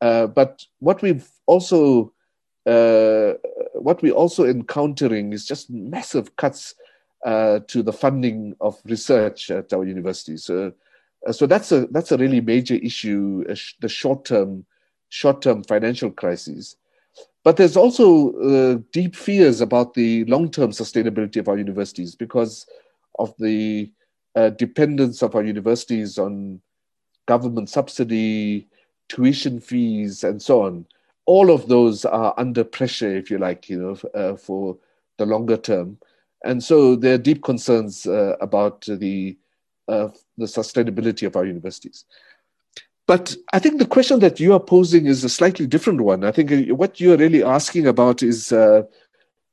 Uh, 0.00 0.26
but 0.26 0.64
what 0.78 1.02
we've 1.02 1.28
also 1.46 2.12
uh, 2.66 3.32
what 3.74 4.02
we're 4.02 4.12
also 4.12 4.44
encountering 4.44 5.32
is 5.32 5.46
just 5.46 5.70
massive 5.70 6.36
cuts 6.36 6.74
uh, 7.24 7.60
to 7.66 7.82
the 7.82 7.92
funding 7.92 8.54
of 8.60 8.78
research 8.84 9.50
at 9.50 9.72
our 9.72 9.84
universities. 9.84 10.44
So, 10.44 10.72
so 11.30 11.46
that's 11.46 11.72
a 11.72 11.86
that's 11.90 12.12
a 12.12 12.18
really 12.18 12.40
major 12.40 12.74
issue, 12.74 13.44
the 13.80 13.88
short 13.88 14.24
term 14.24 14.66
short 15.08 15.40
term 15.42 15.64
financial 15.64 16.10
crisis. 16.10 16.76
But 17.42 17.56
there's 17.56 17.76
also 17.76 18.32
uh, 18.34 18.78
deep 18.92 19.16
fears 19.16 19.62
about 19.62 19.94
the 19.94 20.24
long 20.26 20.50
term 20.50 20.70
sustainability 20.70 21.36
of 21.36 21.48
our 21.48 21.56
universities 21.56 22.14
because 22.14 22.66
of 23.18 23.34
the 23.38 23.90
uh, 24.34 24.50
dependence 24.50 25.22
of 25.22 25.34
our 25.34 25.42
universities 25.42 26.18
on 26.18 26.60
government 27.26 27.70
subsidy, 27.70 28.68
tuition 29.08 29.60
fees, 29.60 30.24
and 30.24 30.40
so 30.40 30.62
on. 30.62 30.86
All 31.26 31.50
of 31.50 31.68
those 31.68 32.04
are 32.04 32.34
under 32.36 32.64
pressure, 32.64 33.16
if 33.16 33.30
you 33.30 33.38
like, 33.38 33.68
you 33.68 33.78
know, 33.78 33.96
uh, 34.14 34.36
for 34.36 34.78
the 35.18 35.26
longer 35.26 35.56
term. 35.56 35.98
And 36.44 36.62
so 36.62 36.96
there 36.96 37.14
are 37.14 37.18
deep 37.18 37.42
concerns 37.42 38.06
uh, 38.06 38.36
about 38.40 38.82
the, 38.82 39.36
uh, 39.88 40.08
the 40.36 40.46
sustainability 40.46 41.26
of 41.26 41.36
our 41.36 41.44
universities. 41.44 42.04
But 43.06 43.34
I 43.52 43.58
think 43.58 43.78
the 43.78 43.86
question 43.86 44.20
that 44.20 44.38
you 44.38 44.52
are 44.52 44.60
posing 44.60 45.06
is 45.06 45.24
a 45.24 45.28
slightly 45.28 45.66
different 45.66 46.02
one. 46.02 46.24
I 46.24 46.30
think 46.30 46.52
uh, 46.52 46.74
what 46.74 47.00
you 47.00 47.12
are 47.12 47.16
really 47.16 47.42
asking 47.42 47.86
about 47.86 48.22
is, 48.22 48.52
uh, 48.52 48.82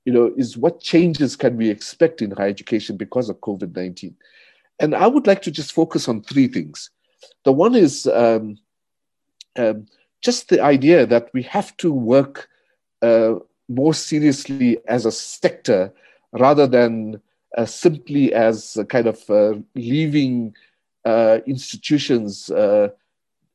you 0.04 0.14
know, 0.14 0.34
is 0.38 0.58
what 0.58 0.82
changes 0.82 1.36
can 1.36 1.58
we 1.58 1.70
expect 1.70 2.22
in 2.22 2.32
higher 2.32 2.50
education 2.50 2.98
because 2.98 3.30
of 3.30 3.40
COVID 3.40 3.76
nineteen? 3.76 4.16
And 4.80 4.94
I 4.94 5.08
would 5.08 5.26
like 5.26 5.42
to 5.44 5.52
just 5.52 5.72
focus 5.72 6.08
on 6.08 6.22
three 6.22 6.48
things. 6.48 6.92
The 7.46 7.54
one 7.54 7.76
is 7.76 8.06
um, 8.08 8.58
um, 9.58 9.86
just 10.22 10.50
the 10.50 10.62
idea 10.62 11.06
that 11.06 11.30
we 11.34 11.44
have 11.44 11.76
to 11.78 11.92
work 11.94 12.50
uh, 13.02 13.36
more 13.70 13.94
seriously 13.94 14.78
as 14.88 15.06
a 15.06 15.12
sector 15.12 15.94
rather 16.34 16.68
than 16.68 17.22
uh, 17.58 17.66
simply 17.66 18.34
as 18.34 18.78
kind 18.90 19.08
of 19.08 19.30
uh, 19.30 19.54
leaving 19.76 20.54
uh, 21.06 21.40
institutions 21.46 22.50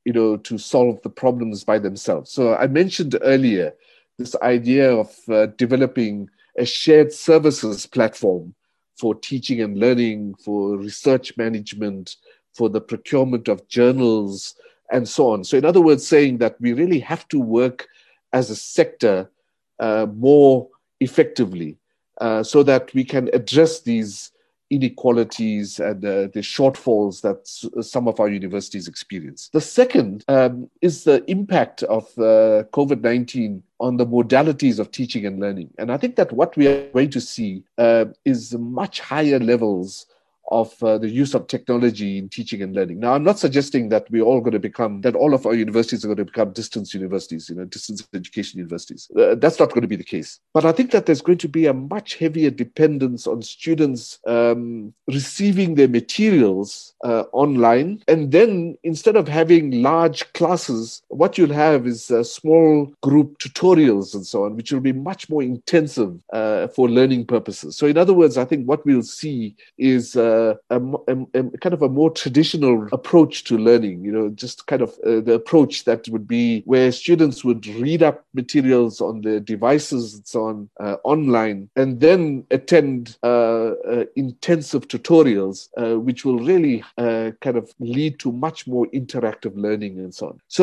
you 0.05 0.13
know, 0.13 0.37
to 0.39 0.59
solve 0.59 1.01
the 1.03 1.11
problems 1.11 1.65
by 1.65 1.79
themselves. 1.79 2.31
So 2.31 2.55
I 2.55 2.67
mentioned 2.67 3.17
earlier 3.23 3.75
this 4.19 4.35
idea 4.43 4.93
of 4.93 5.15
uh, 5.29 5.47
developing 5.57 6.29
a 6.57 6.65
shared 6.65 7.13
services 7.13 7.87
platform 7.87 8.55
for 8.99 9.15
teaching 9.15 9.61
and 9.63 9.79
learning, 9.79 10.35
for 10.35 10.77
research 10.77 11.37
management, 11.37 12.17
for 12.53 12.69
the 12.69 12.81
procurement 12.81 13.49
of 13.49 13.67
journals, 13.69 14.55
and 14.93 15.09
so 15.09 15.31
on. 15.31 15.45
So, 15.45 15.57
in 15.57 15.65
other 15.65 15.81
words, 15.81 16.07
saying 16.07 16.39
that 16.39 16.61
we 16.61 16.73
really 16.73 17.01
have 17.01 17.27
to 17.29 17.41
work 17.41 17.89
as 18.33 18.51
a 18.51 18.57
sector 18.57 19.31
uh, 19.79 20.07
more 20.15 20.69
effectively 21.01 21.79
uh, 22.21 22.43
so 22.43 22.63
that 22.63 22.93
we 22.95 23.05
can 23.05 23.31
address 23.33 23.81
these 23.81 24.31
inequalities 24.71 25.81
and 25.81 26.05
uh, 26.05 26.29
the 26.33 26.41
shortfalls 26.41 27.23
that 27.23 27.39
s- 27.41 27.91
some 27.91 28.07
of 28.07 28.21
our 28.21 28.29
universities 28.29 28.87
experience. 28.87 29.51
The 29.53 29.61
second 29.61 30.25
um, 30.29 30.71
is 30.81 31.05
the 31.05 31.29
impact 31.29 31.83
of 31.85 32.05
uh, 32.19 32.65
COVID 32.73 33.01
19 33.01 33.63
on 33.81 33.97
the 33.97 34.07
modalities 34.07 34.79
of 34.79 34.93
teaching 34.93 35.27
and 35.27 35.41
learning. 35.41 35.71
And 35.79 35.91
I 35.91 35.97
think 35.97 36.17
that 36.17 36.33
what 36.33 36.57
we 36.57 36.69
are 36.69 36.89
going 36.93 37.11
to 37.11 37.21
see 37.21 37.65
uh, 37.79 38.07
is 38.25 38.55
much 38.55 39.01
higher 39.01 39.41
levels 39.41 40.07
of 40.51 40.83
uh, 40.83 40.99
the 40.99 41.09
use 41.09 41.35
of 41.35 41.47
technology 41.47 42.19
in 42.19 42.29
teaching 42.29 42.63
and 42.63 42.75
learning. 42.75 43.01
Now, 43.01 43.15
I'm 43.15 43.25
not 43.25 43.39
suggesting 43.39 43.89
that 43.91 44.11
we're 44.11 44.23
all 44.23 44.41
going 44.41 44.53
to 44.53 44.59
become, 44.59 45.01
that 45.03 45.15
all 45.15 45.35
of 45.35 45.47
our 45.47 45.55
universities 45.55 46.05
are 46.05 46.09
going 46.09 46.19
to 46.19 46.25
become 46.25 46.53
distance 46.53 46.93
universities, 46.93 47.49
you 47.49 47.57
know, 47.57 47.65
distance 47.65 48.07
education 48.15 48.59
universities. 48.59 49.11
Uh, 49.19 49.37
that's 49.37 49.59
not 49.59 49.71
going 49.71 49.83
to 49.83 49.89
be 49.89 49.97
the 49.97 50.05
case. 50.05 50.41
But 50.53 50.65
I 50.65 50.73
think 50.73 50.91
that 50.91 51.07
there's 51.07 51.23
going 51.23 51.39
to 51.39 51.49
be 51.49 51.67
a 51.67 51.75
much 51.75 52.17
heavier 52.17 52.51
dependence 52.51 53.27
on 53.27 53.43
students 53.43 54.19
um, 54.27 54.93
receiving 55.07 55.75
their 55.75 55.89
materials 55.89 56.95
uh, 57.05 57.25
online. 57.33 58.03
And 58.09 58.33
then 58.33 58.77
instead 58.83 59.17
of 59.17 59.29
having 59.29 59.83
large 59.83 60.33
classes, 60.33 61.03
what 61.09 61.39
you'll 61.39 61.53
have 61.53 61.87
is 61.87 62.11
uh, 62.11 62.25
small 62.25 62.93
group 63.03 63.39
tutorials 63.39 64.15
and 64.15 64.27
so 64.27 64.45
on, 64.45 64.57
which 64.57 64.73
will 64.73 64.81
be 64.81 64.93
much 64.93 65.31
more 65.31 65.43
intensive 65.43 66.21
uh, 66.33 66.67
for 66.69 66.89
learning 66.89 67.27
purposes. 67.27 67.77
So, 67.77 67.87
in 67.87 67.97
other 67.97 68.15
words, 68.15 68.37
I 68.37 68.45
think 68.45 68.67
what 68.67 68.85
we'll 68.85 69.03
see 69.03 69.55
is 69.79 70.17
uh, 70.17 70.40
a, 70.71 70.77
a, 70.77 71.17
a, 71.35 71.59
kind 71.59 71.75
of 71.75 71.83
a 71.83 71.89
more 71.89 72.11
traditional 72.11 72.89
approach 72.93 73.45
to 73.45 73.59
learning, 73.59 74.05
you 74.05 74.13
know, 74.13 74.29
just 74.31 74.67
kind 74.67 74.83
of 74.83 74.91
uh, 75.07 75.21
the 75.21 75.35
approach 75.35 75.85
that 75.85 76.09
would 76.09 76.27
be 76.27 76.63
where 76.67 76.93
students 76.93 77.45
would 77.45 77.67
read 77.67 78.03
up 78.03 78.25
materials 78.35 79.01
on 79.01 79.23
their 79.23 79.41
devices 79.41 80.15
and 80.15 80.27
so 80.27 80.45
on 80.45 80.69
uh, 80.81 80.97
online 81.05 81.69
and 81.77 82.01
then 82.01 82.45
attend 82.51 83.17
uh, 83.23 83.73
uh 83.93 84.05
intensive 84.17 84.89
tutorials, 84.89 85.69
uh, 85.77 85.99
which 85.99 86.25
will 86.25 86.39
really 86.39 86.83
uh, 86.99 87.31
kind 87.41 87.57
of 87.57 87.73
lead 87.79 88.19
to 88.19 88.33
much 88.33 88.67
more 88.67 88.87
interactive 88.89 89.53
learning 89.55 89.99
and 89.99 90.15
so 90.15 90.29
on. 90.29 90.41
So, 90.49 90.63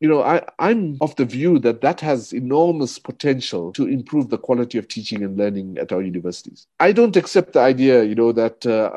you 0.00 0.08
know, 0.08 0.22
I, 0.22 0.44
I'm 0.58 0.96
of 1.00 1.14
the 1.16 1.24
view 1.24 1.58
that 1.60 1.80
that 1.80 2.00
has 2.00 2.32
enormous 2.32 2.98
potential 2.98 3.72
to 3.72 3.86
improve 3.86 4.28
the 4.28 4.38
quality 4.38 4.78
of 4.78 4.88
teaching 4.88 5.22
and 5.22 5.36
learning 5.36 5.78
at 5.78 5.92
our 5.92 6.02
universities. 6.02 6.66
I 6.80 6.92
don't 6.92 7.16
accept 7.16 7.52
the 7.52 7.60
idea, 7.60 8.04
you 8.04 8.14
know, 8.14 8.32
that 8.32 8.66
uh, 8.66 8.90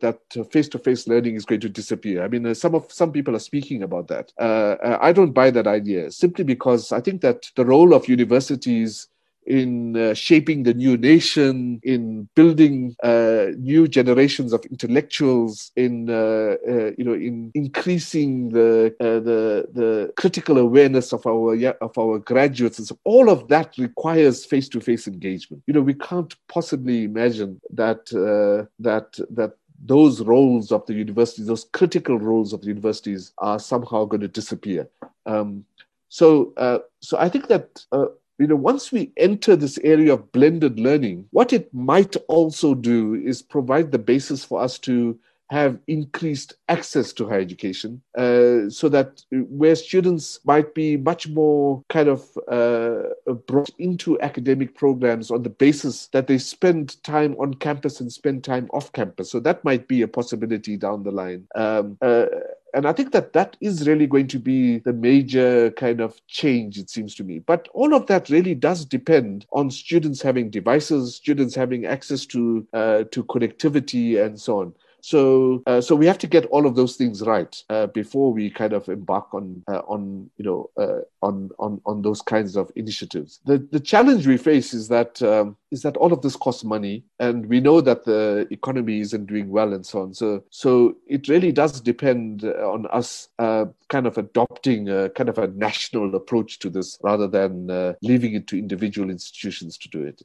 that 0.00 0.20
face-to-face 0.50 1.08
learning 1.08 1.34
is 1.34 1.44
going 1.44 1.60
to 1.60 1.68
disappear. 1.68 2.24
I 2.24 2.28
mean, 2.28 2.46
uh, 2.46 2.54
some 2.54 2.74
of 2.74 2.90
some 2.92 3.12
people 3.12 3.34
are 3.36 3.40
speaking 3.50 3.82
about 3.82 4.08
that. 4.08 4.32
Uh, 4.38 4.98
I 5.00 5.12
don't 5.12 5.32
buy 5.32 5.50
that 5.50 5.66
idea 5.66 6.10
simply 6.10 6.44
because 6.44 6.92
I 6.92 7.00
think 7.00 7.20
that 7.22 7.50
the 7.56 7.64
role 7.64 7.94
of 7.94 8.08
universities 8.08 9.08
in 9.46 9.96
uh, 9.96 10.12
shaping 10.12 10.64
the 10.64 10.74
new 10.74 10.96
nation, 10.96 11.80
in 11.84 12.28
building 12.34 12.96
uh, 13.02 13.46
new 13.58 13.86
generations 13.86 14.52
of 14.52 14.64
intellectuals, 14.66 15.70
in 15.76 16.10
uh, 16.10 16.56
uh 16.68 16.90
you 16.98 17.04
know, 17.04 17.14
in 17.14 17.50
increasing 17.54 18.50
the 18.50 18.94
uh, 19.00 19.20
the 19.20 19.66
the 19.72 20.12
critical 20.16 20.58
awareness 20.58 21.12
of 21.12 21.24
our 21.26 21.54
of 21.80 21.96
our 21.96 22.18
graduates, 22.18 22.78
and 22.78 22.88
so 22.88 22.98
all 23.04 23.30
of 23.30 23.46
that 23.48 23.78
requires 23.78 24.44
face-to-face 24.44 25.06
engagement. 25.06 25.62
You 25.66 25.74
know, 25.74 25.82
we 25.82 25.94
can't 25.94 26.34
possibly 26.48 27.04
imagine 27.04 27.60
that 27.72 28.12
uh, 28.12 28.66
that 28.80 29.18
that 29.30 29.54
those 29.84 30.22
roles 30.22 30.72
of 30.72 30.84
the 30.86 30.94
universities, 30.94 31.46
those 31.46 31.64
critical 31.72 32.18
roles 32.18 32.52
of 32.52 32.60
the 32.60 32.68
universities, 32.68 33.32
are 33.38 33.58
somehow 33.58 34.04
going 34.04 34.20
to 34.22 34.28
disappear. 34.28 34.88
Um, 35.26 35.64
so, 36.08 36.52
uh, 36.56 36.78
so 37.00 37.18
I 37.18 37.28
think 37.28 37.48
that 37.48 37.84
uh, 37.92 38.06
you 38.38 38.46
know, 38.46 38.56
once 38.56 38.92
we 38.92 39.12
enter 39.16 39.56
this 39.56 39.78
area 39.78 40.12
of 40.12 40.30
blended 40.32 40.78
learning, 40.78 41.26
what 41.30 41.52
it 41.52 41.72
might 41.72 42.16
also 42.28 42.74
do 42.74 43.14
is 43.14 43.40
provide 43.40 43.92
the 43.92 43.98
basis 43.98 44.44
for 44.44 44.60
us 44.60 44.78
to 44.80 45.18
have 45.50 45.78
increased 45.86 46.54
access 46.68 47.12
to 47.12 47.28
higher 47.28 47.40
education 47.40 48.02
uh, 48.18 48.68
so 48.68 48.88
that 48.88 49.22
where 49.30 49.76
students 49.76 50.40
might 50.44 50.74
be 50.74 50.96
much 50.96 51.28
more 51.28 51.84
kind 51.88 52.08
of 52.08 52.36
uh, 52.48 53.02
brought 53.46 53.70
into 53.78 54.20
academic 54.20 54.74
programs 54.74 55.30
on 55.30 55.42
the 55.42 55.50
basis 55.50 56.08
that 56.08 56.26
they 56.26 56.38
spend 56.38 57.02
time 57.04 57.36
on 57.38 57.54
campus 57.54 58.00
and 58.00 58.12
spend 58.12 58.42
time 58.42 58.68
off 58.72 58.92
campus. 58.92 59.30
So 59.30 59.40
that 59.40 59.64
might 59.64 59.86
be 59.86 60.02
a 60.02 60.08
possibility 60.08 60.76
down 60.76 61.04
the 61.04 61.12
line. 61.12 61.46
Um, 61.54 61.96
uh, 62.02 62.26
and 62.74 62.86
I 62.86 62.92
think 62.92 63.12
that 63.12 63.32
that 63.32 63.56
is 63.62 63.88
really 63.88 64.06
going 64.06 64.26
to 64.28 64.38
be 64.38 64.80
the 64.80 64.92
major 64.92 65.70
kind 65.72 66.00
of 66.00 66.20
change, 66.26 66.76
it 66.76 66.90
seems 66.90 67.14
to 67.14 67.24
me. 67.24 67.38
But 67.38 67.68
all 67.72 67.94
of 67.94 68.06
that 68.08 68.28
really 68.28 68.54
does 68.54 68.84
depend 68.84 69.46
on 69.52 69.70
students 69.70 70.20
having 70.20 70.50
devices, 70.50 71.14
students 71.14 71.54
having 71.54 71.86
access 71.86 72.26
to 72.26 72.66
uh, 72.74 73.04
to 73.12 73.24
connectivity, 73.24 74.22
and 74.22 74.38
so 74.38 74.60
on. 74.60 74.74
So, 75.06 75.62
uh, 75.68 75.80
so 75.80 75.94
we 75.94 76.04
have 76.06 76.18
to 76.18 76.26
get 76.26 76.46
all 76.46 76.66
of 76.66 76.74
those 76.74 76.96
things 76.96 77.22
right 77.22 77.62
uh, 77.70 77.86
before 77.86 78.32
we 78.32 78.50
kind 78.50 78.72
of 78.72 78.88
embark 78.88 79.32
on, 79.32 79.62
uh, 79.68 79.82
on 79.86 80.28
you 80.36 80.44
know, 80.44 80.70
uh, 80.76 81.02
on, 81.22 81.50
on, 81.60 81.80
on 81.86 82.02
those 82.02 82.20
kinds 82.20 82.56
of 82.56 82.72
initiatives. 82.74 83.38
The, 83.46 83.58
the 83.70 83.78
challenge 83.78 84.26
we 84.26 84.36
face 84.36 84.74
is 84.74 84.88
that 84.88 85.22
um, 85.22 85.56
is 85.70 85.82
that 85.82 85.96
all 85.96 86.12
of 86.12 86.22
this 86.22 86.34
costs 86.34 86.64
money, 86.64 87.04
and 87.20 87.46
we 87.46 87.60
know 87.60 87.80
that 87.80 88.04
the 88.04 88.48
economy 88.50 88.98
isn't 88.98 89.26
doing 89.26 89.48
well, 89.48 89.72
and 89.72 89.86
so 89.86 90.02
on. 90.02 90.12
So, 90.12 90.42
so 90.50 90.96
it 91.06 91.28
really 91.28 91.52
does 91.52 91.80
depend 91.80 92.42
on 92.42 92.86
us 92.86 93.28
uh, 93.38 93.66
kind 93.88 94.08
of 94.08 94.18
adopting 94.18 94.88
a 94.88 95.10
kind 95.10 95.28
of 95.28 95.38
a 95.38 95.46
national 95.46 96.16
approach 96.16 96.58
to 96.60 96.68
this 96.68 96.98
rather 97.00 97.28
than 97.28 97.70
uh, 97.70 97.92
leaving 98.02 98.34
it 98.34 98.48
to 98.48 98.58
individual 98.58 99.10
institutions 99.10 99.78
to 99.78 99.88
do 99.88 100.02
it. 100.02 100.20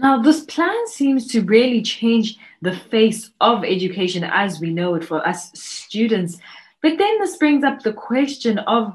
Now, 0.00 0.20
this 0.20 0.44
plan 0.44 0.86
seems 0.88 1.26
to 1.28 1.40
really 1.42 1.80
change 1.80 2.36
the 2.60 2.76
face 2.76 3.30
of 3.40 3.64
education 3.64 4.24
as 4.24 4.60
we 4.60 4.70
know 4.70 4.94
it 4.94 5.04
for 5.04 5.26
us 5.26 5.50
students. 5.58 6.38
But 6.82 6.98
then 6.98 7.18
this 7.18 7.36
brings 7.38 7.64
up 7.64 7.80
the 7.80 7.94
question 7.94 8.58
of 8.58 8.92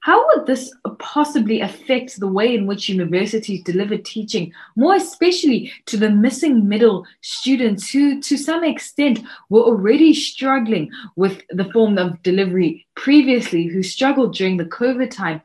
How 0.00 0.26
would 0.28 0.46
this 0.46 0.72
possibly 0.98 1.60
affect 1.60 2.18
the 2.18 2.28
way 2.28 2.54
in 2.54 2.66
which 2.66 2.88
universities 2.88 3.62
deliver 3.62 3.98
teaching, 3.98 4.50
more 4.74 4.94
especially 4.94 5.70
to 5.84 5.98
the 5.98 6.10
missing 6.10 6.66
middle 6.66 7.04
students 7.20 7.90
who, 7.90 8.22
to 8.22 8.38
some 8.38 8.64
extent, 8.64 9.20
were 9.50 9.64
already 9.64 10.14
struggling 10.14 10.90
with 11.16 11.42
the 11.50 11.70
form 11.72 11.98
of 11.98 12.22
delivery 12.22 12.86
previously, 12.94 13.66
who 13.66 13.82
struggled 13.82 14.34
during 14.34 14.56
the 14.56 14.64
COVID 14.64 15.10
time? 15.10 15.42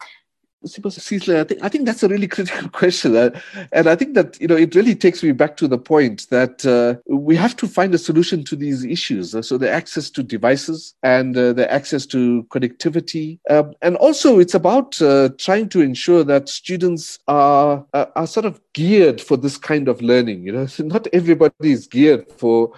Cecily, 0.65 1.39
I 1.39 1.43
think 1.43 1.63
I 1.63 1.69
think 1.69 1.86
that's 1.86 2.04
a 2.04 2.08
really 2.08 2.28
critical 2.36 2.69
question, 2.69 3.15
uh, 3.15 3.30
and 3.71 3.88
I 3.88 3.95
think 3.95 4.13
that 4.13 4.39
you 4.39 4.47
know 4.47 4.56
it 4.56 4.76
really 4.76 4.95
takes 4.95 5.21
me 5.21 5.32
back 5.32 5.58
to 5.58 5.67
the 5.67 5.78
point 5.78 6.28
that 6.30 6.65
uh, 6.65 7.02
we 7.13 7.36
have 7.36 7.56
to 7.58 7.67
find 7.67 7.93
a 7.93 7.97
solution 7.97 8.43
to 8.45 8.56
these 8.56 8.86
issues. 8.86 9.36
Uh, 9.36 9.41
so 9.41 9.58
the 9.58 9.69
access 9.69 10.10
to 10.12 10.23
devices 10.23 10.95
and 11.04 11.38
uh, 11.38 11.54
the 11.54 11.71
access 11.71 12.06
to 12.08 12.43
connectivity, 12.49 13.39
um, 13.49 13.73
and 13.82 13.95
also 13.97 14.39
it's 14.39 14.54
about 14.54 15.02
uh, 15.02 15.30
trying 15.38 15.67
to 15.69 15.82
ensure 15.82 16.23
that 16.23 16.49
students 16.49 17.19
are 17.28 17.86
uh, 17.93 18.06
are 18.15 18.28
sort 18.28 18.45
of 18.45 18.62
geared 18.73 19.19
for 19.21 19.38
this 19.38 19.58
kind 19.58 19.88
of 19.88 20.02
learning. 20.02 20.43
You 20.43 20.54
know, 20.54 20.65
so 20.65 20.84
not 20.95 21.08
everybody 21.13 21.71
is 21.71 21.88
geared 21.88 22.32
for 22.34 22.71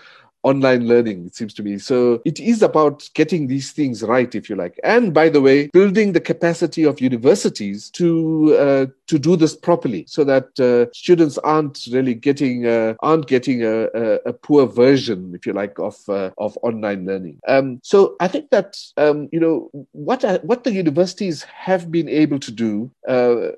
online 0.46 0.88
learning, 0.88 1.26
it 1.26 1.36
seems 1.36 1.54
to 1.56 1.64
me. 1.64 1.80
So 1.80 2.22
it 2.24 2.40
is 2.40 2.62
about 2.62 3.10
getting 3.16 3.48
these 3.48 3.72
things 3.72 4.04
right, 4.04 4.34
if 4.36 4.50
you 4.50 4.56
like. 4.56 4.80
And 4.84 5.14
by 5.14 5.28
the 5.28 5.42
way, 5.42 5.68
building 5.68 6.14
the 6.14 6.22
capacity 6.22 6.84
of 6.84 7.02
universities 7.02 7.90
to 7.92 8.56
uh, 8.58 8.86
to 9.08 9.20
do 9.20 9.36
this 9.36 9.56
properly, 9.56 10.06
so 10.08 10.24
that 10.24 10.60
uh, 10.60 10.92
students 10.94 11.38
aren't 11.40 11.88
really 11.92 12.14
getting 12.14 12.68
uh, 12.68 12.94
aren't 13.02 13.28
getting 13.28 13.64
a, 13.64 13.88
a, 13.94 14.20
a, 14.28 14.34
poor 14.34 14.68
version, 14.68 15.34
if 15.34 15.46
you 15.46 15.54
like, 15.54 15.80
of 15.80 15.98
uh, 16.08 16.30
of 16.38 16.58
online 16.62 17.06
learning. 17.06 17.40
Um, 17.48 17.80
so 17.84 18.16
I 18.20 18.28
think 18.28 18.52
that 18.52 18.78
um, 18.98 19.28
you 19.32 19.40
know 19.40 19.70
what 19.92 20.24
what 20.44 20.64
the 20.64 20.72
universities 20.72 21.44
have 21.44 21.92
been 21.92 22.08
able 22.08 22.40
to 22.40 22.52
do 22.52 22.92
uh, 23.08 23.52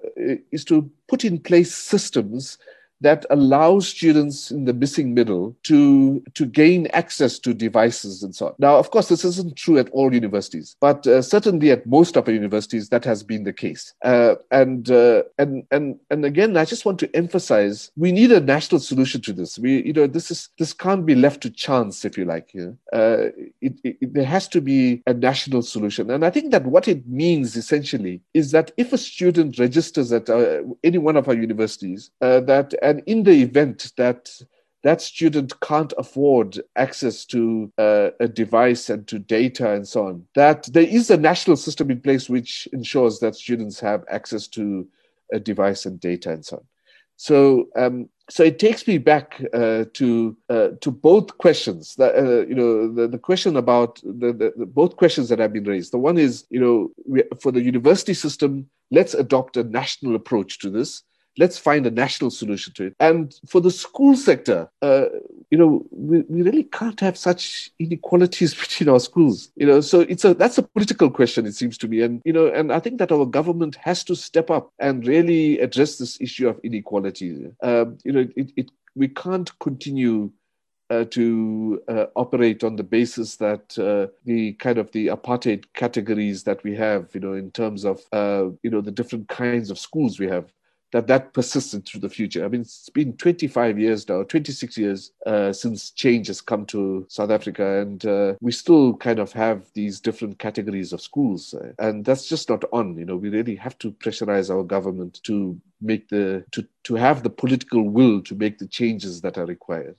is 0.51 0.63
to 0.65 0.89
put 1.07 1.25
in 1.25 1.39
place 1.39 1.75
systems 1.75 2.57
that 3.01 3.25
allows 3.29 3.87
students 3.87 4.51
in 4.51 4.65
the 4.65 4.73
missing 4.73 5.13
middle 5.13 5.55
to, 5.63 6.23
to 6.33 6.45
gain 6.45 6.87
access 6.87 7.39
to 7.39 7.53
devices 7.53 8.23
and 8.23 8.35
so 8.35 8.47
on. 8.47 8.55
Now, 8.59 8.77
of 8.77 8.91
course, 8.91 9.09
this 9.09 9.23
isn't 9.23 9.55
true 9.55 9.77
at 9.77 9.89
all 9.89 10.13
universities, 10.13 10.75
but 10.79 11.05
uh, 11.05 11.21
certainly 11.21 11.71
at 11.71 11.85
most 11.85 12.15
of 12.15 12.27
our 12.27 12.33
universities, 12.33 12.89
that 12.89 13.05
has 13.05 13.23
been 13.23 13.43
the 13.43 13.53
case. 13.53 13.93
Uh, 14.03 14.35
and, 14.51 14.89
uh, 14.89 15.23
and, 15.37 15.63
and, 15.71 15.99
and 16.09 16.25
again, 16.25 16.57
I 16.57 16.65
just 16.65 16.85
want 16.85 16.99
to 16.99 17.15
emphasize 17.15 17.91
we 17.95 18.11
need 18.11 18.31
a 18.31 18.39
national 18.39 18.79
solution 18.79 19.21
to 19.21 19.33
this. 19.33 19.59
We, 19.59 19.83
you 19.83 19.93
know, 19.93 20.07
this, 20.07 20.31
is, 20.31 20.49
this 20.57 20.73
can't 20.73 21.05
be 21.05 21.15
left 21.15 21.41
to 21.41 21.49
chance, 21.49 22.05
if 22.05 22.17
you 22.17 22.25
like. 22.25 22.53
You 22.53 22.77
know? 22.91 22.99
Uh, 22.99 23.29
it, 23.61 23.73
it, 23.83 24.13
there 24.13 24.25
has 24.25 24.47
to 24.49 24.61
be 24.61 25.03
a 25.05 25.13
national 25.13 25.61
solution. 25.61 26.09
And 26.09 26.25
I 26.25 26.29
think 26.29 26.51
that 26.51 26.65
what 26.65 26.87
it 26.87 27.07
means 27.07 27.55
essentially 27.55 28.21
is 28.33 28.51
that 28.51 28.71
if 28.77 28.93
a 28.93 28.97
student 28.97 29.59
registers 29.59 30.11
at 30.11 30.29
uh, 30.29 30.61
any 30.83 30.97
one 30.97 31.17
of 31.17 31.27
our 31.27 31.35
universities, 31.35 32.11
uh, 32.21 32.39
that 32.41 32.73
and 32.87 33.03
in 33.05 33.23
the 33.23 33.41
event 33.41 33.91
that 33.97 34.31
that 34.83 35.01
student 35.01 35.59
can't 35.59 35.93
afford 35.97 36.61
access 36.77 37.25
to 37.25 37.71
uh, 37.77 38.11
a 38.21 38.27
device 38.27 38.89
and 38.89 39.05
to 39.07 39.19
data 39.19 39.73
and 39.73 39.85
so 39.85 40.07
on, 40.07 40.25
that 40.35 40.69
there 40.71 40.87
is 40.87 41.09
a 41.09 41.17
national 41.17 41.57
system 41.57 41.91
in 41.91 41.99
place 41.99 42.29
which 42.29 42.67
ensures 42.71 43.19
that 43.19 43.35
students 43.35 43.79
have 43.81 44.05
access 44.09 44.47
to 44.47 44.87
a 45.33 45.39
device 45.39 45.85
and 45.85 45.99
data 45.99 46.31
and 46.31 46.45
so 46.45 46.57
on. 46.57 46.63
So, 47.17 47.67
um, 47.75 48.07
so 48.29 48.43
it 48.43 48.59
takes 48.59 48.87
me 48.87 48.97
back 48.99 49.41
uh, 49.53 49.85
to 49.93 50.37
uh, 50.49 50.69
to 50.79 50.91
both 50.91 51.37
questions. 51.39 51.95
That 51.95 52.15
uh, 52.15 52.45
you 52.47 52.55
know, 52.55 52.93
the, 52.93 53.07
the 53.07 53.17
question 53.17 53.57
about 53.57 53.99
the, 54.03 54.31
the, 54.31 54.53
the, 54.55 54.65
both 54.65 54.95
questions 54.95 55.27
that 55.29 55.39
have 55.39 55.51
been 55.51 55.63
raised. 55.63 55.91
The 55.91 55.97
one 55.97 56.17
is, 56.17 56.45
you 56.49 56.61
know, 56.61 56.91
we, 57.05 57.23
for 57.41 57.51
the 57.51 57.61
university 57.61 58.13
system, 58.13 58.69
let's 58.91 59.15
adopt 59.15 59.57
a 59.57 59.63
national 59.63 60.15
approach 60.15 60.59
to 60.59 60.69
this 60.69 61.03
let's 61.37 61.57
find 61.57 61.85
a 61.85 61.91
national 61.91 62.31
solution 62.31 62.73
to 62.73 62.85
it. 62.85 62.95
And 62.99 63.33
for 63.47 63.61
the 63.61 63.71
school 63.71 64.15
sector, 64.15 64.69
uh, 64.81 65.05
you 65.49 65.57
know, 65.57 65.85
we, 65.91 66.21
we 66.21 66.41
really 66.41 66.63
can't 66.63 66.99
have 66.99 67.17
such 67.17 67.71
inequalities 67.79 68.53
between 68.59 68.89
our 68.89 68.99
schools. 68.99 69.51
You 69.55 69.67
know, 69.67 69.81
so 69.81 70.01
it's 70.01 70.25
a 70.25 70.33
that's 70.33 70.57
a 70.57 70.63
political 70.63 71.09
question, 71.09 71.45
it 71.45 71.55
seems 71.55 71.77
to 71.79 71.87
me. 71.87 72.01
And 72.01 72.21
you 72.25 72.33
know, 72.33 72.47
and 72.47 72.71
I 72.71 72.79
think 72.79 72.99
that 72.99 73.11
our 73.11 73.25
government 73.25 73.75
has 73.75 74.03
to 74.05 74.15
step 74.15 74.49
up 74.49 74.71
and 74.79 75.07
really 75.07 75.59
address 75.59 75.97
this 75.97 76.19
issue 76.19 76.47
of 76.47 76.59
inequality. 76.63 77.47
Um, 77.61 77.97
you 78.03 78.11
know, 78.11 78.27
it, 78.35 78.51
it 78.55 78.71
we 78.95 79.07
can't 79.07 79.51
continue 79.59 80.31
uh, 80.89 81.03
to 81.05 81.81
uh, 81.89 82.05
operate 82.15 82.63
on 82.63 82.77
the 82.77 82.83
basis 82.83 83.35
that 83.35 83.77
uh, 83.77 84.11
the 84.25 84.53
kind 84.53 84.77
of 84.77 84.91
the 84.91 85.07
apartheid 85.07 85.65
categories 85.73 86.43
that 86.43 86.63
we 86.63 86.73
have, 86.75 87.09
you 87.13 87.19
know, 87.19 87.33
in 87.33 87.51
terms 87.51 87.83
of 87.83 88.01
uh, 88.11 88.45
you 88.63 88.69
know 88.69 88.81
the 88.81 88.91
different 88.91 89.27
kinds 89.27 89.69
of 89.69 89.77
schools 89.77 90.19
we 90.19 90.27
have 90.27 90.51
that 90.91 91.07
that 91.07 91.33
persists 91.33 91.73
into 91.73 91.99
the 91.99 92.09
future. 92.09 92.45
I 92.45 92.47
mean, 92.47 92.61
it's 92.61 92.89
been 92.89 93.13
25 93.17 93.77
years 93.77 94.07
now, 94.07 94.23
26 94.23 94.77
years 94.77 95.11
uh, 95.25 95.51
since 95.51 95.91
change 95.91 96.27
has 96.27 96.41
come 96.41 96.65
to 96.67 97.05
South 97.09 97.29
Africa, 97.29 97.81
and 97.81 98.05
uh, 98.05 98.35
we 98.41 98.51
still 98.51 98.95
kind 98.95 99.19
of 99.19 99.33
have 99.33 99.65
these 99.73 99.99
different 99.99 100.39
categories 100.39 100.93
of 100.93 101.01
schools, 101.01 101.53
uh, 101.53 101.73
and 101.79 102.05
that's 102.05 102.27
just 102.27 102.49
not 102.49 102.63
on. 102.71 102.97
You 102.97 103.05
know, 103.05 103.17
we 103.17 103.29
really 103.29 103.55
have 103.55 103.77
to 103.79 103.91
pressurize 103.91 104.53
our 104.53 104.63
government 104.63 105.19
to 105.23 105.59
make 105.81 106.07
the 106.09 106.45
to 106.51 106.65
to 106.83 106.95
have 106.95 107.23
the 107.23 107.29
political 107.29 107.89
will 107.89 108.21
to 108.21 108.35
make 108.35 108.57
the 108.57 108.67
changes 108.67 109.21
that 109.21 109.37
are 109.37 109.45
required. 109.45 109.95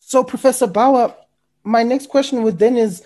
So, 0.00 0.22
Professor 0.22 0.66
Bawa, 0.66 1.14
my 1.64 1.82
next 1.82 2.08
question 2.10 2.42
would 2.42 2.58
then 2.58 2.76
is 2.76 3.02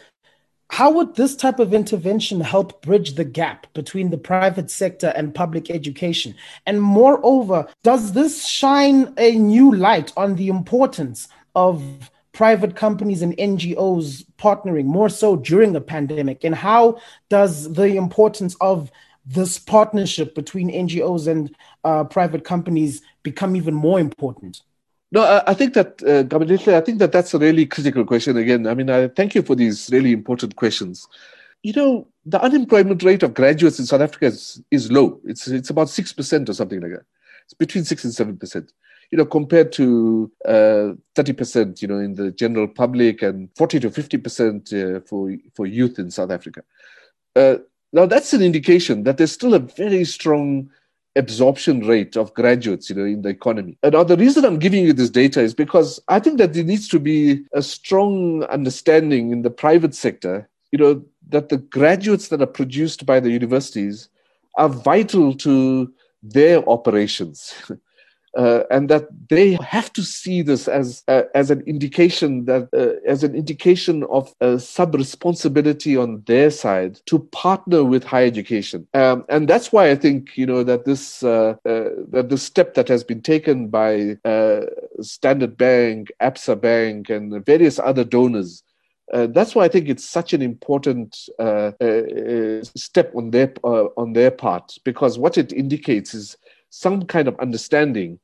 how 0.71 0.91
would 0.91 1.17
this 1.17 1.35
type 1.35 1.59
of 1.59 1.73
intervention 1.73 2.41
help 2.41 2.83
bridge 2.83 3.15
the 3.15 3.25
gap 3.25 3.67
between 3.73 4.11
the 4.11 4.19
private 4.19 4.71
sector 4.71 5.13
and 5.17 5.35
public 5.35 5.71
education? 5.71 6.35
And 6.67 6.83
moreover, 6.83 7.67
does 7.83 8.13
this 8.13 8.47
shine 8.47 9.13
a 9.17 9.37
new 9.37 9.75
light 9.75 10.13
on 10.17 10.37
the 10.37 10.49
importance 10.49 11.29
of 11.55 12.11
private 12.33 12.77
companies 12.77 13.23
and 13.23 13.37
NGOs 13.37 14.25
partnering 14.37 14.85
more 14.85 15.09
so 15.09 15.37
during 15.37 15.75
a 15.75 15.81
pandemic? 15.81 16.45
And 16.45 16.55
how 16.55 17.01
does 17.31 17.73
the 17.73 17.97
importance 17.97 18.55
of 18.61 18.93
this 19.25 19.59
partnership 19.59 20.35
between 20.35 20.71
NGOs 20.71 21.27
and 21.29 21.55
uh, 21.85 22.05
private 22.05 22.45
companies 22.45 23.03
become 23.23 23.57
even 23.57 23.75
more 23.75 23.99
important? 23.99 24.63
No, 25.11 25.23
I, 25.23 25.51
I 25.51 25.55
think 25.55 25.75
that, 25.75 26.03
uh, 26.03 26.77
I 26.77 26.81
think 26.81 26.99
that 26.99 27.13
that's 27.13 27.33
a 27.33 27.39
really 27.39 27.67
critical 27.67 28.05
question 28.05 28.37
again. 28.37 28.67
I 28.67 28.75
mean, 28.75 28.91
I 28.91 29.09
thank 29.09 29.35
you 29.35 29.43
for 29.43 29.55
these 29.55 29.89
really 29.91 30.13
important 30.13 30.57
questions. 30.57 31.07
You 31.63 31.73
know, 31.73 32.09
the 32.27 32.41
unemployment 32.43 33.03
rate 33.03 33.23
of 33.23 33.35
graduates 33.35 33.79
in 33.79 33.87
South 33.87 34.03
Africa 34.03 34.27
is, 34.27 34.63
is 34.71 34.93
low. 34.93 35.19
It's, 35.25 35.49
it's 35.49 35.71
about 35.71 35.89
6% 35.89 36.49
or 36.49 36.53
something 36.53 36.81
like 36.81 36.93
that. 36.93 37.05
It's 37.45 37.55
between 37.55 37.85
6 37.85 38.05
and 38.05 38.39
7%. 38.39 38.69
You 39.11 39.17
know, 39.17 39.25
compared 39.25 39.73
to 39.73 40.31
uh, 40.45 40.93
30%, 41.17 41.81
you 41.81 41.89
know, 41.89 41.99
in 41.99 42.15
the 42.15 42.31
general 42.31 42.69
public 42.69 43.23
and 43.23 43.49
40 43.57 43.81
to 43.81 43.91
50% 43.91 44.99
uh, 44.99 45.01
for, 45.01 45.35
for 45.55 45.67
youth 45.67 45.99
in 45.99 46.11
South 46.11 46.31
Africa. 46.31 46.63
Uh, 47.35 47.57
now, 47.95 48.05
that's 48.05 48.35
an 48.35 48.43
indication 48.43 49.05
that 49.05 49.17
there's 49.17 49.33
still 49.33 49.55
a 49.55 49.61
very 49.61 50.05
strong 50.05 50.69
absorption 51.19 51.87
rate 51.87 52.17
of 52.17 52.33
graduates 52.35 52.89
you 52.89 52.97
know 52.97 53.05
in 53.05 53.23
the 53.23 53.29
economy. 53.29 53.77
And 53.83 53.93
now 53.93 54.05
the 54.05 54.17
reason 54.17 54.45
i'm 54.45 54.59
giving 54.59 54.85
you 54.85 54.93
this 54.93 55.11
data 55.11 55.41
is 55.41 55.55
because 55.55 56.01
i 56.09 56.19
think 56.19 56.39
that 56.39 56.55
there 56.55 56.65
needs 56.65 56.89
to 56.89 56.99
be 56.99 57.45
a 57.55 57.63
strong 57.63 58.45
understanding 58.45 59.33
in 59.33 59.43
the 59.43 59.51
private 59.51 59.95
sector 59.95 60.49
you 60.73 60.79
know 60.79 61.03
that 61.29 61.49
the 61.49 61.59
graduates 61.59 62.29
that 62.29 62.41
are 62.41 62.47
produced 62.47 63.05
by 63.05 63.21
the 63.21 63.31
universities 63.31 64.09
are 64.57 64.69
vital 64.69 65.35
to 65.35 65.93
their 66.23 66.67
operations 66.69 67.55
uh, 68.37 68.63
and 68.71 68.89
that 68.89 69.09
they 69.29 69.57
have 69.67 69.93
to 69.95 70.03
see 70.03 70.43
this 70.43 70.69
as 70.69 71.03
uh, 71.09 71.23
as 71.35 71.51
an 71.51 71.63
indication 71.63 72.45
that 72.45 72.69
uh, 72.75 73.01
as 73.09 73.25
an 73.25 73.35
indication 73.35 74.05
of 74.05 74.35
sub 74.61 74.95
responsibility 74.95 75.97
on 75.97 76.23
their 76.27 76.51
side 76.51 77.01
to 77.07 77.19
partner 77.19 77.85
with 77.85 78.05
higher 78.05 78.27
education. 78.27 78.87
Um, 78.95 79.25
and 79.29 79.49
that's 79.49 79.73
why 79.73 79.91
I 79.91 79.95
think 79.95 80.37
you 80.37 80.47
know 80.47 80.63
that 80.65 80.85
this 80.85 81.23
uh, 81.23 81.55
uh, 81.65 81.91
that 82.11 82.29
the 82.29 82.39
step 82.39 82.75
that 82.75 82.89
has 82.89 83.03
been 83.03 83.23
taken 83.23 83.69
by 83.69 84.19
uh, 84.25 84.61
Standard 85.01 85.57
Bank, 85.57 86.13
Absa 86.21 86.61
Bank, 86.61 87.09
and 87.11 87.45
various 87.45 87.79
other 87.79 88.05
donors 88.05 88.63
that's 89.11 89.55
why 89.55 89.65
I 89.65 89.69
think 89.69 89.89
it's 89.89 90.05
such 90.05 90.35
an 90.35 90.43
important 90.43 91.15
step 92.77 93.15
on 93.15 93.31
their 93.31 93.55
on 93.65 94.13
their 94.13 94.31
part. 94.31 94.77
Because 94.85 95.19
what 95.19 95.39
it 95.39 95.51
indicates 95.51 96.13
is 96.13 96.37
some 96.71 97.05
kind 97.05 97.29
of 97.29 97.39
understanding 97.39 98.19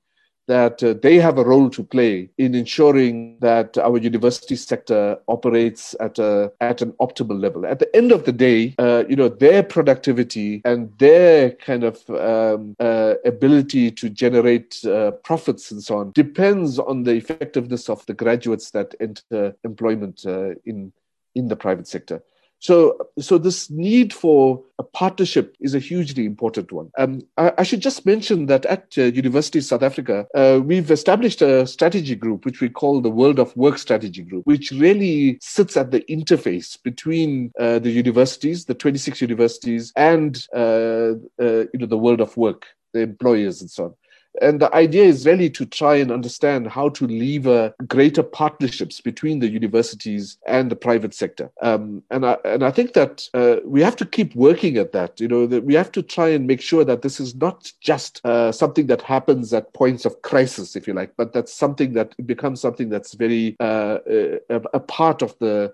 that 0.47 0.83
uh, 0.83 0.95
they 1.03 1.17
have 1.17 1.39
a 1.39 1.45
role 1.45 1.71
to 1.71 1.83
play 1.83 2.29
in 2.39 2.55
ensuring 2.55 3.39
that 3.41 3.79
our 3.79 3.97
university 3.99 4.57
sector 4.57 5.19
operates 5.29 5.95
at 6.01 6.19
a 6.19 6.53
at 6.61 6.83
an 6.83 6.93
optimal 7.01 7.41
level. 7.41 7.67
At 7.67 7.79
the 7.79 7.95
end 7.97 8.13
of 8.13 8.25
the 8.25 8.33
day, 8.33 8.75
uh, 8.79 9.05
you 9.09 9.17
know, 9.17 9.29
their 9.29 9.63
productivity 9.63 10.61
and 10.65 10.93
their 10.99 11.53
kind 11.53 11.85
of 11.85 12.09
um, 12.11 12.77
uh, 12.79 13.15
ability 13.25 13.91
to 13.93 14.11
generate 14.11 14.85
uh, 14.85 15.13
profits 15.13 15.71
and 15.71 15.83
so 15.83 15.99
on 15.99 16.13
depends 16.13 16.79
on 16.79 17.05
the 17.05 17.13
effectiveness 17.13 17.89
of 17.89 18.05
the 18.07 18.15
graduates 18.15 18.71
that 18.73 18.95
enter 19.01 19.57
employment 19.65 20.25
uh, 20.27 20.51
in 20.65 20.93
in 21.35 21.49
the 21.49 21.57
private 21.57 21.89
sector. 21.89 22.23
So, 22.59 22.97
so 23.19 23.37
this 23.37 23.71
need 23.71 24.13
for 24.13 24.63
a 24.79 24.83
partnership 24.83 25.55
is 25.61 25.75
a 25.75 25.79
hugely 25.79 26.25
important 26.25 26.73
one. 26.73 26.91
Um, 26.99 27.21
I, 27.37 27.53
I, 27.59 27.63
should 27.63 27.81
just 27.81 28.07
mention 28.07 28.47
that 28.47 28.65
at 28.65 28.95
uh, 28.97 29.03
University 29.03 29.59
of 29.59 29.67
South 29.67 29.83
Africa, 29.83 30.27
uh, 30.35 30.61
we've 30.65 30.91
established 30.91 31.43
a 31.43 31.67
strategy 31.67 32.15
group, 32.15 32.45
which 32.45 32.61
we 32.61 32.69
call 32.71 33.01
the 33.01 33.11
World 33.11 33.39
of 33.39 33.55
Work 33.57 33.79
Strategy 33.79 34.23
Group, 34.23 34.47
which 34.47 34.71
really 34.71 35.39
sits 35.43 35.77
at 35.77 35.91
the 35.91 36.01
interface 36.09 36.83
between 36.83 37.53
uh, 37.61 37.79
the 37.79 37.91
universities, 37.91 38.65
the 38.65 38.75
26 38.75 39.21
universities, 39.21 39.93
and 39.97 40.47
uh, 40.55 41.13
uh, 41.41 41.65
you 41.73 41.79
know 41.79 41.87
the 41.87 41.99
world 41.99 42.21
of 42.21 42.37
work, 42.37 42.67
the 42.95 43.01
employers, 43.01 43.61
and 43.61 43.71
so 43.71 43.85
on. 43.85 43.95
And 44.41 44.61
the 44.61 44.75
idea 44.75 45.05
is 45.05 45.27
really 45.27 45.51
to 45.51 45.65
try 45.65 45.97
and 45.97 46.11
understand 46.11 46.69
how 46.69 46.89
to 46.91 47.07
lever 47.07 47.75
greater 47.87 48.23
partnerships 48.23 49.01
between 49.01 49.39
the 49.39 49.49
universities 49.49 50.39
and 50.47 50.71
the 50.71 50.77
private 50.77 51.15
sector. 51.15 51.51
Um, 51.63 52.03
and, 52.11 52.27
I, 52.27 52.37
and 52.45 52.65
I 52.65 52.71
think 52.71 52.95
that 52.95 53.29
uh, 53.35 53.57
we 53.65 53.81
have 53.83 53.97
to 53.97 54.07
keep 54.07 54.35
working 54.35 54.77
at 54.77 54.93
that. 54.93 55.21
You 55.21 55.29
know, 55.29 55.47
that 55.47 55.65
we 55.65 55.75
have 55.75 55.93
to 55.93 56.03
try 56.03 56.29
and 56.29 56.47
make 56.47 56.61
sure 56.61 56.85
that 56.85 57.03
this 57.03 57.21
is 57.21 57.35
not 57.35 57.71
just 57.81 58.21
uh, 58.25 58.51
something 58.51 58.87
that 58.89 59.03
happens 59.03 59.53
at 59.53 59.73
points 59.73 60.05
of 60.05 60.21
crisis, 60.23 60.77
if 60.77 60.87
you 60.89 60.95
like, 60.95 61.13
but 61.17 61.33
that's 61.33 61.53
something 61.53 61.93
that 61.93 62.15
becomes 62.27 62.61
something 62.61 62.89
that's 62.89 63.15
very 63.15 63.57
uh, 63.61 63.99
a, 64.09 64.41
a, 64.75 64.81
part 64.81 65.23
of 65.23 65.37
the, 65.39 65.73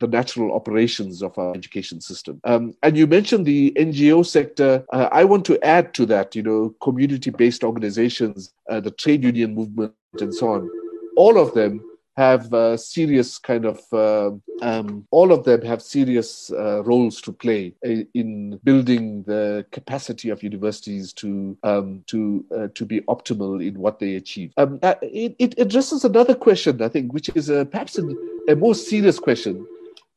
the 0.00 0.06
natural 0.06 0.54
operations 0.54 1.22
of 1.22 1.36
our 1.38 1.54
education 1.54 2.00
system. 2.00 2.40
Um, 2.44 2.74
and 2.82 2.96
you 2.96 3.06
mentioned 3.06 3.46
the 3.46 3.72
NGO 3.76 4.24
sector. 4.24 4.84
Uh, 4.92 5.08
I 5.10 5.24
want 5.24 5.44
to 5.46 5.62
add 5.64 5.94
to 5.94 6.06
that, 6.06 6.36
you 6.36 6.42
know, 6.42 6.74
community-based 6.80 7.64
organizations 7.64 8.01
organizations, 8.02 8.52
uh, 8.68 8.80
the 8.80 8.90
trade 8.90 9.24
union 9.24 9.54
movement, 9.54 9.94
and 10.20 10.34
so 10.34 10.48
on, 10.48 10.70
all 11.16 11.38
of 11.38 11.54
them 11.54 11.80
have 12.16 12.52
uh, 12.52 12.76
serious 12.76 13.38
kind 13.38 13.64
of 13.64 13.80
uh, 13.90 14.30
um, 14.60 15.06
all 15.10 15.32
of 15.32 15.44
them 15.44 15.62
have 15.62 15.80
serious 15.80 16.52
uh, 16.52 16.82
roles 16.84 17.22
to 17.22 17.32
play 17.32 17.74
in 18.12 18.60
building 18.64 19.22
the 19.22 19.64
capacity 19.70 20.28
of 20.28 20.42
universities 20.42 21.14
to 21.14 21.56
um, 21.62 22.04
to 22.06 22.44
uh, 22.54 22.68
to 22.74 22.84
be 22.84 23.00
optimal 23.08 23.66
in 23.66 23.78
what 23.78 23.98
they 23.98 24.16
achieve. 24.16 24.52
Um, 24.58 24.78
uh, 24.82 24.94
it, 25.00 25.34
it, 25.38 25.58
addresses 25.58 26.04
another 26.04 26.34
question, 26.34 26.82
I 26.82 26.88
think, 26.88 27.14
which 27.14 27.30
is 27.34 27.48
uh, 27.48 27.64
perhaps 27.64 27.98
a, 27.98 28.04
a, 28.48 28.56
more 28.56 28.74
serious 28.74 29.18
question, 29.18 29.66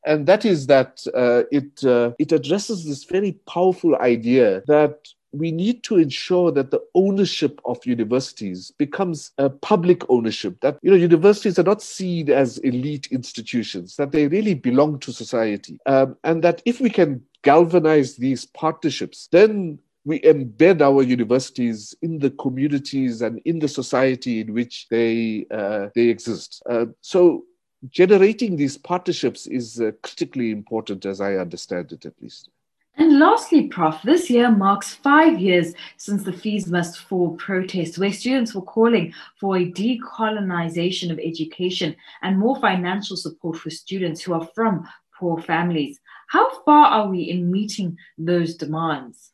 and 0.04 0.26
that 0.26 0.44
is 0.44 0.66
that 0.66 1.02
it 1.50 1.82
it 2.18 2.32
addresses 2.32 2.84
this 2.84 3.04
very 3.04 3.32
powerful 3.46 3.96
idea 3.96 4.62
that 4.66 5.08
we 5.38 5.52
need 5.52 5.82
to 5.84 5.96
ensure 5.96 6.50
that 6.52 6.70
the 6.70 6.80
ownership 6.94 7.60
of 7.64 7.84
universities 7.84 8.72
becomes 8.78 9.32
a 9.38 9.50
public 9.50 10.08
ownership 10.08 10.60
that 10.60 10.78
you 10.82 10.90
know 10.90 10.96
universities 10.96 11.58
are 11.58 11.64
not 11.64 11.82
seen 11.82 12.30
as 12.30 12.58
elite 12.58 13.08
institutions 13.10 13.96
that 13.96 14.12
they 14.12 14.28
really 14.28 14.54
belong 14.54 14.98
to 15.00 15.12
society. 15.12 15.78
Um, 15.86 16.16
and 16.24 16.42
that 16.42 16.62
if 16.64 16.80
we 16.80 16.90
can 16.90 17.22
galvanize 17.42 18.16
these 18.16 18.46
partnerships 18.46 19.28
then 19.30 19.78
we 20.04 20.20
embed 20.20 20.80
our 20.80 21.02
universities 21.02 21.94
in 22.00 22.20
the 22.20 22.30
communities 22.30 23.22
and 23.22 23.40
in 23.44 23.58
the 23.58 23.68
society 23.68 24.40
in 24.40 24.54
which 24.54 24.86
they 24.88 25.46
uh, 25.50 25.88
they 25.94 26.08
exist. 26.08 26.62
Uh, 26.68 26.86
so 27.00 27.44
generating 27.90 28.56
these 28.56 28.78
partnerships 28.78 29.46
is 29.46 29.80
uh, 29.80 29.90
critically 30.02 30.50
important 30.50 31.04
as 31.04 31.20
i 31.20 31.34
understand 31.34 31.92
it 31.92 32.04
at 32.06 32.14
least 32.20 32.50
and 32.96 33.18
lastly, 33.18 33.68
Prof, 33.68 34.00
this 34.02 34.30
year 34.30 34.50
marks 34.50 34.94
five 34.94 35.38
years 35.38 35.74
since 35.96 36.22
the 36.22 36.32
Fees 36.32 36.66
Must 36.66 36.98
Fall 36.98 37.36
protest, 37.36 37.98
where 37.98 38.12
students 38.12 38.54
were 38.54 38.62
calling 38.62 39.12
for 39.38 39.56
a 39.56 39.70
decolonization 39.70 41.10
of 41.10 41.18
education 41.18 41.94
and 42.22 42.38
more 42.38 42.58
financial 42.58 43.16
support 43.16 43.58
for 43.58 43.70
students 43.70 44.22
who 44.22 44.32
are 44.32 44.48
from 44.54 44.86
poor 45.18 45.40
families. 45.42 46.00
How 46.28 46.62
far 46.62 46.86
are 46.86 47.08
we 47.08 47.22
in 47.22 47.50
meeting 47.50 47.98
those 48.18 48.54
demands? 48.54 49.32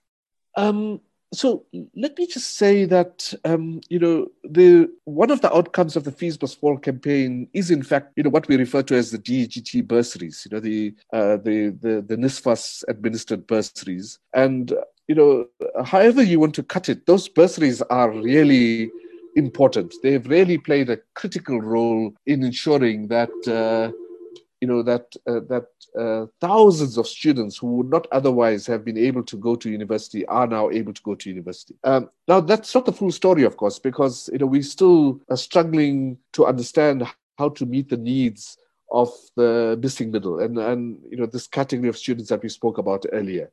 Um, 0.57 1.01
so 1.33 1.65
let 1.97 2.17
me 2.19 2.27
just 2.27 2.59
say 2.59 2.85
that 2.85 3.33
um, 3.45 3.81
you 3.89 3.99
know 3.99 4.27
the 4.45 4.91
one 5.05 5.31
of 5.31 5.41
the 5.41 5.55
outcomes 5.55 5.97
of 5.97 6.05
the 6.05 6.13
fees 6.13 6.41
must 6.41 6.61
fall 6.61 6.77
campaign 6.77 7.49
is 7.55 7.71
in 7.71 7.83
fact 7.83 8.13
you 8.17 8.23
know 8.23 8.31
what 8.31 8.47
we 8.49 8.57
refer 8.57 8.83
to 8.83 8.95
as 8.95 9.11
the 9.11 9.19
DHET 9.19 9.89
bursaries 9.89 10.47
you 10.47 10.55
know 10.55 10.61
the 10.61 10.95
uh, 11.13 11.39
the 11.39 11.77
the 11.81 12.05
the 12.07 12.17
NSFAS 12.17 12.85
administered 12.89 13.47
bursaries. 13.47 14.19
And 14.35 14.73
you 15.09 15.15
know 15.15 15.47
however 15.85 16.23
you 16.23 16.39
want 16.39 16.55
to 16.57 16.63
cut 16.63 16.89
it 16.89 17.07
those 17.07 17.29
bursaries 17.29 17.81
are 17.83 18.11
really 18.11 18.91
important. 19.35 19.95
They've 20.03 20.27
really 20.27 20.59
played 20.59 20.91
a 20.91 20.99
critical 21.15 21.61
role 21.61 22.13
in 22.27 22.43
ensuring 22.45 23.09
that 23.09 23.31
uh, 23.49 23.93
you 24.63 24.69
know 24.69 24.81
that 24.81 25.15
uh, 25.27 25.41
that 25.49 25.67
uh, 25.99 26.27
thousands 26.41 26.97
of 26.97 27.09
students 27.09 27.59
who 27.59 27.67
would 27.75 27.91
not 27.91 28.07
otherwise 28.13 28.65
have 28.65 28.85
been 28.85 28.97
able 28.97 29.25
to 29.25 29.37
go 29.37 29.57
to 29.57 29.69
university 29.69 30.25
are 30.27 30.47
now 30.47 30.71
able 30.71 30.95
to 30.95 31.03
go 31.03 31.17
to 31.17 31.29
university. 31.29 31.75
Um, 31.83 32.09
now 32.29 32.39
that's 32.41 32.73
not 32.73 32.87
the 32.87 32.93
full 32.93 33.11
story, 33.11 33.43
of 33.43 33.57
course, 33.57 33.81
because 33.81 34.31
you 34.33 34.39
know 34.39 34.47
we 34.47 34.63
still 34.63 35.21
are 35.29 35.37
struggling 35.37 36.17
to 36.35 36.47
understand 36.47 37.05
how 37.39 37.49
to 37.49 37.67
meet 37.67 37.89
the 37.89 37.97
needs 37.97 38.57
of 38.93 39.11
the 39.37 39.77
missing 39.83 40.13
middle 40.13 40.39
and 40.39 40.57
and 40.57 41.01
you 41.11 41.17
know 41.17 41.27
this 41.27 41.49
category 41.49 41.89
of 41.89 41.99
students 41.99 42.31
that 42.31 42.43
we 42.43 42.49
spoke 42.49 42.79
about 42.79 43.05
earlier. 43.13 43.51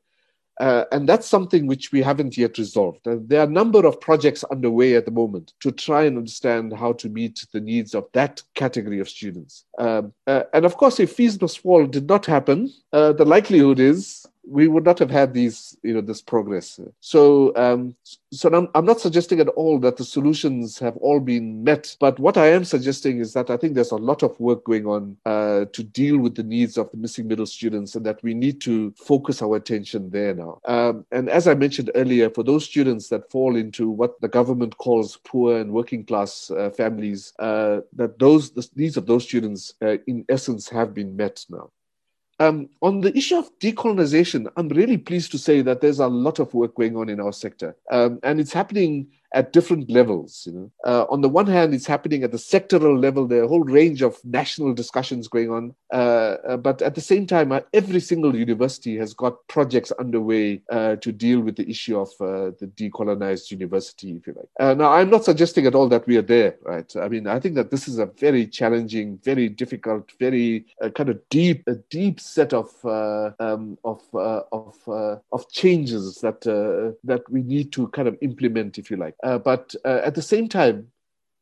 Uh, 0.60 0.84
and 0.92 1.08
that's 1.08 1.26
something 1.26 1.66
which 1.66 1.90
we 1.90 2.02
haven't 2.02 2.36
yet 2.36 2.58
resolved. 2.58 3.08
Uh, 3.08 3.16
there 3.22 3.40
are 3.40 3.46
a 3.46 3.50
number 3.50 3.86
of 3.86 3.98
projects 3.98 4.44
underway 4.44 4.94
at 4.94 5.06
the 5.06 5.10
moment 5.10 5.54
to 5.58 5.72
try 5.72 6.02
and 6.02 6.18
understand 6.18 6.70
how 6.74 6.92
to 6.92 7.08
meet 7.08 7.46
the 7.54 7.60
needs 7.60 7.94
of 7.94 8.06
that 8.12 8.42
category 8.54 9.00
of 9.00 9.08
students. 9.08 9.64
Um, 9.78 10.12
uh, 10.26 10.42
and 10.52 10.66
of 10.66 10.76
course, 10.76 11.00
if 11.00 11.14
fees 11.14 11.40
must 11.40 11.60
fall 11.60 11.86
did 11.86 12.06
not 12.06 12.26
happen, 12.26 12.70
uh, 12.92 13.14
the 13.14 13.24
likelihood 13.24 13.80
is 13.80 14.26
we 14.46 14.68
would 14.68 14.84
not 14.84 14.98
have 14.98 15.10
had 15.10 15.34
these, 15.34 15.76
you 15.82 15.94
know, 15.94 16.00
this 16.00 16.22
progress. 16.22 16.80
So, 17.00 17.54
um, 17.56 17.94
so 18.32 18.48
I'm, 18.52 18.68
I'm 18.74 18.84
not 18.84 19.00
suggesting 19.00 19.40
at 19.40 19.48
all 19.48 19.78
that 19.80 19.96
the 19.96 20.04
solutions 20.04 20.78
have 20.78 20.96
all 20.98 21.20
been 21.20 21.62
met, 21.62 21.96
but 22.00 22.18
what 22.18 22.36
I 22.36 22.48
am 22.48 22.64
suggesting 22.64 23.18
is 23.18 23.32
that 23.34 23.50
I 23.50 23.56
think 23.56 23.74
there's 23.74 23.90
a 23.90 23.96
lot 23.96 24.22
of 24.22 24.38
work 24.40 24.64
going 24.64 24.86
on 24.86 25.16
uh, 25.26 25.66
to 25.72 25.82
deal 25.82 26.18
with 26.18 26.34
the 26.34 26.42
needs 26.42 26.78
of 26.78 26.90
the 26.90 26.96
missing 26.96 27.28
middle 27.28 27.46
students, 27.46 27.94
and 27.94 28.04
that 28.06 28.22
we 28.22 28.34
need 28.34 28.60
to 28.62 28.92
focus 28.92 29.42
our 29.42 29.56
attention 29.56 30.10
there 30.10 30.34
now. 30.34 30.60
Um, 30.64 31.04
and 31.12 31.28
as 31.28 31.46
I 31.46 31.54
mentioned 31.54 31.90
earlier, 31.94 32.30
for 32.30 32.42
those 32.42 32.64
students 32.64 33.08
that 33.08 33.30
fall 33.30 33.56
into 33.56 33.90
what 33.90 34.20
the 34.20 34.28
government 34.28 34.76
calls 34.78 35.18
poor 35.24 35.58
and 35.58 35.72
working 35.72 36.04
class 36.04 36.50
uh, 36.50 36.70
families, 36.70 37.32
uh, 37.38 37.80
that 37.94 38.18
those 38.18 38.50
the 38.50 38.68
needs 38.74 38.96
of 38.96 39.06
those 39.06 39.24
students, 39.24 39.74
uh, 39.82 39.96
in 40.06 40.24
essence, 40.28 40.68
have 40.68 40.94
been 40.94 41.16
met 41.16 41.44
now. 41.50 41.70
Um, 42.40 42.70
on 42.80 43.02
the 43.02 43.14
issue 43.16 43.36
of 43.36 43.50
decolonization, 43.58 44.50
I'm 44.56 44.70
really 44.70 44.96
pleased 44.96 45.30
to 45.32 45.38
say 45.38 45.60
that 45.60 45.82
there's 45.82 45.98
a 46.00 46.08
lot 46.08 46.38
of 46.38 46.52
work 46.54 46.74
going 46.74 46.96
on 46.96 47.10
in 47.10 47.20
our 47.20 47.34
sector, 47.34 47.76
um, 47.90 48.18
and 48.22 48.40
it's 48.40 48.52
happening 48.52 49.08
at 49.32 49.52
different 49.52 49.90
levels. 49.90 50.44
You 50.46 50.52
know, 50.52 50.72
uh, 50.84 51.04
on 51.10 51.20
the 51.20 51.28
one 51.28 51.46
hand, 51.46 51.74
it's 51.74 51.86
happening 51.86 52.24
at 52.24 52.32
the 52.32 52.38
sectoral 52.38 53.00
level. 53.00 53.26
There 53.26 53.40
are 53.40 53.44
a 53.44 53.48
whole 53.48 53.64
range 53.64 54.02
of 54.02 54.16
national 54.24 54.74
discussions 54.74 55.28
going 55.28 55.50
on, 55.50 55.74
uh, 55.92 56.36
uh, 56.48 56.56
but 56.56 56.82
at 56.82 56.94
the 56.94 57.00
same 57.00 57.26
time, 57.26 57.52
uh, 57.52 57.60
every 57.72 58.00
single 58.00 58.34
university 58.34 58.96
has 58.96 59.14
got 59.14 59.46
projects 59.48 59.92
underway 59.92 60.62
uh, 60.70 60.96
to 60.96 61.12
deal 61.12 61.40
with 61.40 61.56
the 61.56 61.68
issue 61.68 61.98
of 61.98 62.10
the 62.18 62.70
decolonized 62.76 63.50
university, 63.50 64.16
if 64.16 64.26
you 64.26 64.34
like. 64.34 64.78
now, 64.78 64.92
I'm 64.92 65.10
not 65.10 65.24
suggesting 65.24 65.66
at 65.66 65.74
all 65.74 65.88
that 65.88 66.06
we 66.06 66.16
are 66.16 66.22
there, 66.22 66.56
right? 66.62 66.90
I 66.96 67.08
mean, 67.08 67.26
I 67.26 67.38
think 67.40 67.54
that 67.54 67.70
this 67.70 67.88
is 67.88 67.98
a 67.98 68.06
very 68.06 68.46
challenging, 68.46 69.18
very 69.22 69.48
difficult, 69.48 70.12
very 70.18 70.66
kind 70.94 71.08
of 71.08 71.20
deep, 71.28 71.62
a 71.66 71.74
deep 71.90 72.20
set 72.20 72.52
of 72.52 72.70
um, 72.84 73.78
of 73.84 74.02
of 74.14 74.76
of 75.32 75.50
changes 75.50 76.16
that 76.16 76.40
that 77.04 77.22
we 77.30 77.42
need 77.42 77.72
to 77.72 77.88
kind 77.88 78.08
of 78.08 78.16
implement, 78.20 78.78
if 78.78 78.90
you 78.90 78.96
like. 78.96 79.14
Uh, 79.22 79.38
but 79.38 79.74
uh, 79.84 80.00
at 80.04 80.14
the 80.14 80.22
same 80.22 80.48
time, 80.48 80.88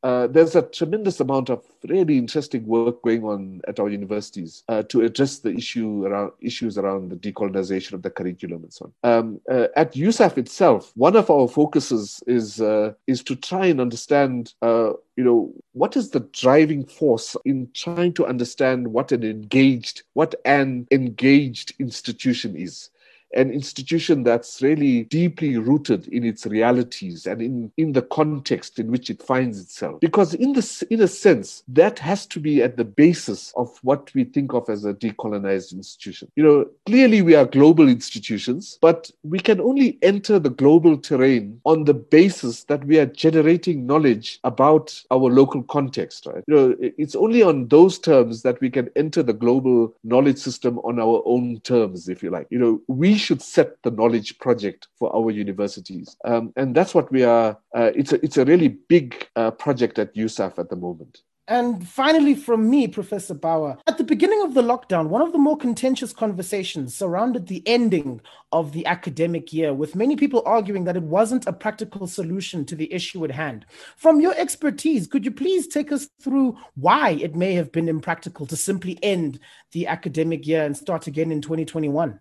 uh, 0.04 0.28
there's 0.28 0.54
a 0.54 0.62
tremendous 0.62 1.18
amount 1.18 1.50
of 1.50 1.64
really 1.88 2.18
interesting 2.18 2.64
work 2.66 3.02
going 3.02 3.24
on 3.24 3.60
at 3.66 3.80
our 3.80 3.88
universities 3.88 4.62
to 4.88 5.00
address 5.00 5.40
the 5.40 5.50
issue 5.50 6.06
around 6.06 6.30
issues 6.40 6.78
around 6.78 7.08
the 7.08 7.16
decolonization 7.16 7.94
of 7.94 8.02
the 8.02 8.10
curriculum 8.10 8.62
and 8.62 8.72
so 8.72 8.92
on. 9.02 9.10
Um, 9.10 9.40
at 9.74 9.94
USAF 9.94 10.38
itself, 10.38 10.92
one 10.94 11.16
of 11.16 11.28
our 11.30 11.48
focuses 11.48 12.22
is 12.28 12.60
is 13.08 13.24
to 13.24 13.34
try 13.34 13.66
and 13.66 13.80
understand, 13.80 14.54
you 14.62 14.94
know, 15.16 15.52
what 15.72 15.96
is 15.96 16.10
the 16.10 16.20
driving 16.32 16.84
force 16.84 17.36
in 17.44 17.68
trying 17.74 18.12
to 18.14 18.24
understand 18.24 18.86
what 18.92 19.10
an 19.10 19.24
engaged 19.24 20.04
what 20.12 20.36
an 20.44 20.86
engaged 20.92 21.74
institution 21.80 22.54
is 22.54 22.88
an 23.34 23.50
institution 23.50 24.22
that's 24.22 24.62
really 24.62 25.04
deeply 25.04 25.56
rooted 25.56 26.08
in 26.08 26.24
its 26.24 26.46
realities 26.46 27.26
and 27.26 27.42
in, 27.42 27.72
in 27.76 27.92
the 27.92 28.02
context 28.02 28.78
in 28.78 28.90
which 28.90 29.10
it 29.10 29.22
finds 29.22 29.60
itself. 29.60 30.00
Because 30.00 30.34
in 30.34 30.52
this 30.52 30.82
in 30.82 31.00
a 31.02 31.08
sense, 31.08 31.62
that 31.68 31.98
has 31.98 32.26
to 32.26 32.40
be 32.40 32.62
at 32.62 32.76
the 32.76 32.84
basis 32.84 33.52
of 33.56 33.78
what 33.82 34.12
we 34.14 34.24
think 34.24 34.54
of 34.54 34.68
as 34.68 34.84
a 34.84 34.94
decolonized 34.94 35.72
institution. 35.72 36.30
You 36.36 36.44
know, 36.44 36.66
clearly 36.86 37.22
we 37.22 37.34
are 37.34 37.44
global 37.44 37.88
institutions, 37.88 38.78
but 38.80 39.10
we 39.22 39.38
can 39.38 39.60
only 39.60 39.98
enter 40.02 40.38
the 40.38 40.50
global 40.50 40.96
terrain 40.96 41.60
on 41.64 41.84
the 41.84 41.94
basis 41.94 42.64
that 42.64 42.84
we 42.84 42.98
are 42.98 43.06
generating 43.06 43.86
knowledge 43.86 44.40
about 44.44 45.02
our 45.10 45.30
local 45.30 45.62
context, 45.64 46.26
right? 46.26 46.44
You 46.46 46.54
know, 46.54 46.76
it's 46.80 47.16
only 47.16 47.42
on 47.42 47.68
those 47.68 47.98
terms 47.98 48.42
that 48.42 48.60
we 48.60 48.70
can 48.70 48.88
enter 48.96 49.22
the 49.22 49.32
global 49.32 49.94
knowledge 50.04 50.38
system 50.38 50.78
on 50.80 50.98
our 50.98 51.22
own 51.26 51.60
terms, 51.60 52.08
if 52.08 52.22
you 52.22 52.30
like. 52.30 52.46
You 52.50 52.58
know, 52.58 52.80
we 52.86 53.17
should 53.18 53.42
set 53.42 53.82
the 53.82 53.90
knowledge 53.90 54.38
project 54.38 54.88
for 54.98 55.14
our 55.14 55.30
universities. 55.30 56.16
Um, 56.24 56.52
and 56.56 56.74
that's 56.74 56.94
what 56.94 57.10
we 57.12 57.24
are, 57.24 57.58
uh, 57.74 57.90
it's, 57.94 58.12
a, 58.12 58.24
it's 58.24 58.38
a 58.38 58.44
really 58.44 58.68
big 58.68 59.28
uh, 59.36 59.50
project 59.50 59.98
at 59.98 60.14
USAF 60.14 60.58
at 60.58 60.70
the 60.70 60.76
moment. 60.76 61.22
And 61.48 61.88
finally, 61.88 62.34
from 62.34 62.68
me, 62.68 62.86
Professor 62.88 63.34
Bawa, 63.34 63.78
at 63.86 63.96
the 63.96 64.04
beginning 64.04 64.42
of 64.42 64.52
the 64.52 64.60
lockdown, 64.60 65.08
one 65.08 65.22
of 65.22 65.32
the 65.32 65.38
more 65.38 65.56
contentious 65.56 66.12
conversations 66.12 66.94
surrounded 66.94 67.46
the 67.46 67.62
ending 67.66 68.20
of 68.52 68.72
the 68.72 68.84
academic 68.84 69.50
year, 69.50 69.72
with 69.72 69.96
many 69.96 70.14
people 70.14 70.42
arguing 70.44 70.84
that 70.84 70.96
it 70.96 71.02
wasn't 71.02 71.46
a 71.46 71.52
practical 71.54 72.06
solution 72.06 72.66
to 72.66 72.76
the 72.76 72.92
issue 72.92 73.24
at 73.24 73.30
hand. 73.30 73.64
From 73.96 74.20
your 74.20 74.34
expertise, 74.34 75.06
could 75.06 75.24
you 75.24 75.30
please 75.30 75.66
take 75.66 75.90
us 75.90 76.10
through 76.20 76.54
why 76.74 77.12
it 77.12 77.34
may 77.34 77.54
have 77.54 77.72
been 77.72 77.88
impractical 77.88 78.44
to 78.44 78.56
simply 78.56 78.98
end 79.02 79.40
the 79.72 79.86
academic 79.86 80.46
year 80.46 80.64
and 80.64 80.76
start 80.76 81.06
again 81.06 81.32
in 81.32 81.40
2021? 81.40 82.20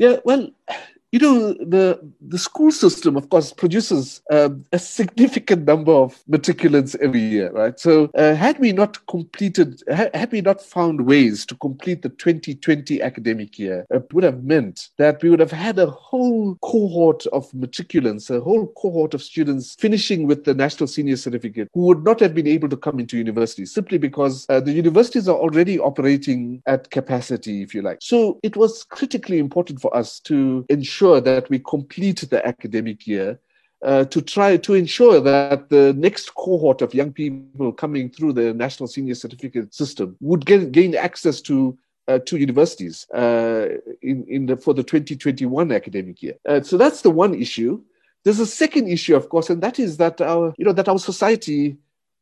Yeah, 0.00 0.16
well, 0.24 0.48
you 1.12 1.18
know 1.18 1.52
the 1.54 2.00
the 2.20 2.38
school 2.38 2.70
system 2.70 3.16
of 3.16 3.28
course 3.30 3.52
produces 3.52 4.22
um, 4.30 4.64
a 4.72 4.78
significant 4.78 5.64
number 5.64 5.92
of 5.92 6.22
matriculants 6.30 6.96
every 7.00 7.20
year 7.20 7.50
right? 7.52 7.80
So 7.80 8.10
uh, 8.14 8.34
had 8.34 8.58
we 8.58 8.72
not 8.72 9.04
completed 9.06 9.82
ha- 9.92 10.10
had 10.14 10.30
we 10.30 10.40
not 10.40 10.62
found 10.62 11.06
ways 11.06 11.44
to 11.46 11.56
complete 11.56 12.02
the 12.02 12.10
2020 12.10 13.02
academic 13.02 13.58
year 13.58 13.86
it 13.90 14.12
would 14.12 14.24
have 14.24 14.44
meant 14.44 14.88
that 14.98 15.20
we 15.22 15.30
would 15.30 15.40
have 15.40 15.50
had 15.50 15.78
a 15.78 15.86
whole 15.86 16.56
cohort 16.62 17.26
of 17.28 17.50
matriculants 17.52 18.30
a 18.30 18.40
whole 18.40 18.68
cohort 18.68 19.12
of 19.12 19.22
students 19.22 19.74
finishing 19.80 20.26
with 20.26 20.44
the 20.44 20.54
national 20.54 20.86
senior 20.86 21.16
certificate 21.16 21.68
who 21.74 21.80
would 21.80 22.04
not 22.04 22.20
have 22.20 22.34
been 22.34 22.46
able 22.46 22.68
to 22.68 22.76
come 22.76 23.00
into 23.00 23.16
university 23.16 23.66
simply 23.66 23.98
because 23.98 24.46
uh, 24.48 24.60
the 24.60 24.72
universities 24.72 25.28
are 25.28 25.36
already 25.36 25.78
operating 25.78 26.62
at 26.66 26.90
capacity 26.90 27.62
if 27.62 27.74
you 27.74 27.82
like. 27.82 27.98
So 28.00 28.38
it 28.42 28.56
was 28.56 28.84
critically 28.84 29.38
important 29.38 29.80
for 29.80 29.94
us 29.96 30.20
to 30.20 30.64
ensure 30.68 30.99
ensure 31.00 31.20
that 31.20 31.48
we 31.48 31.58
complete 31.60 32.20
the 32.30 32.46
academic 32.46 33.06
year 33.06 33.38
uh, 33.82 34.04
to 34.04 34.20
try 34.20 34.58
to 34.58 34.74
ensure 34.74 35.18
that 35.20 35.70
the 35.70 35.94
next 35.94 36.34
cohort 36.34 36.82
of 36.82 36.92
young 36.92 37.10
people 37.12 37.72
coming 37.72 38.10
through 38.10 38.34
the 38.34 38.52
national 38.52 38.86
senior 38.86 39.14
certificate 39.14 39.74
system 39.74 40.14
would 40.20 40.44
get, 40.44 40.72
gain 40.72 40.94
access 40.94 41.40
to 41.40 41.78
uh, 42.08 42.18
to 42.26 42.36
universities 42.36 43.08
uh, 43.10 43.68
in, 44.02 44.26
in 44.28 44.46
the, 44.46 44.56
for 44.56 44.74
the 44.74 44.82
2021 44.82 45.70
academic 45.70 46.22
year. 46.22 46.34
Uh, 46.48 46.60
so 46.60 46.76
that's 46.76 47.02
the 47.02 47.10
one 47.10 47.34
issue. 47.34 47.80
There's 48.24 48.40
a 48.40 48.46
second 48.46 48.88
issue, 48.88 49.14
of 49.14 49.28
course, 49.28 49.48
and 49.48 49.62
that 49.62 49.78
is 49.78 49.96
that 49.98 50.20
our 50.20 50.52
you 50.58 50.64
know 50.66 50.74
that 50.74 50.88
our 50.88 50.98
society 50.98 51.76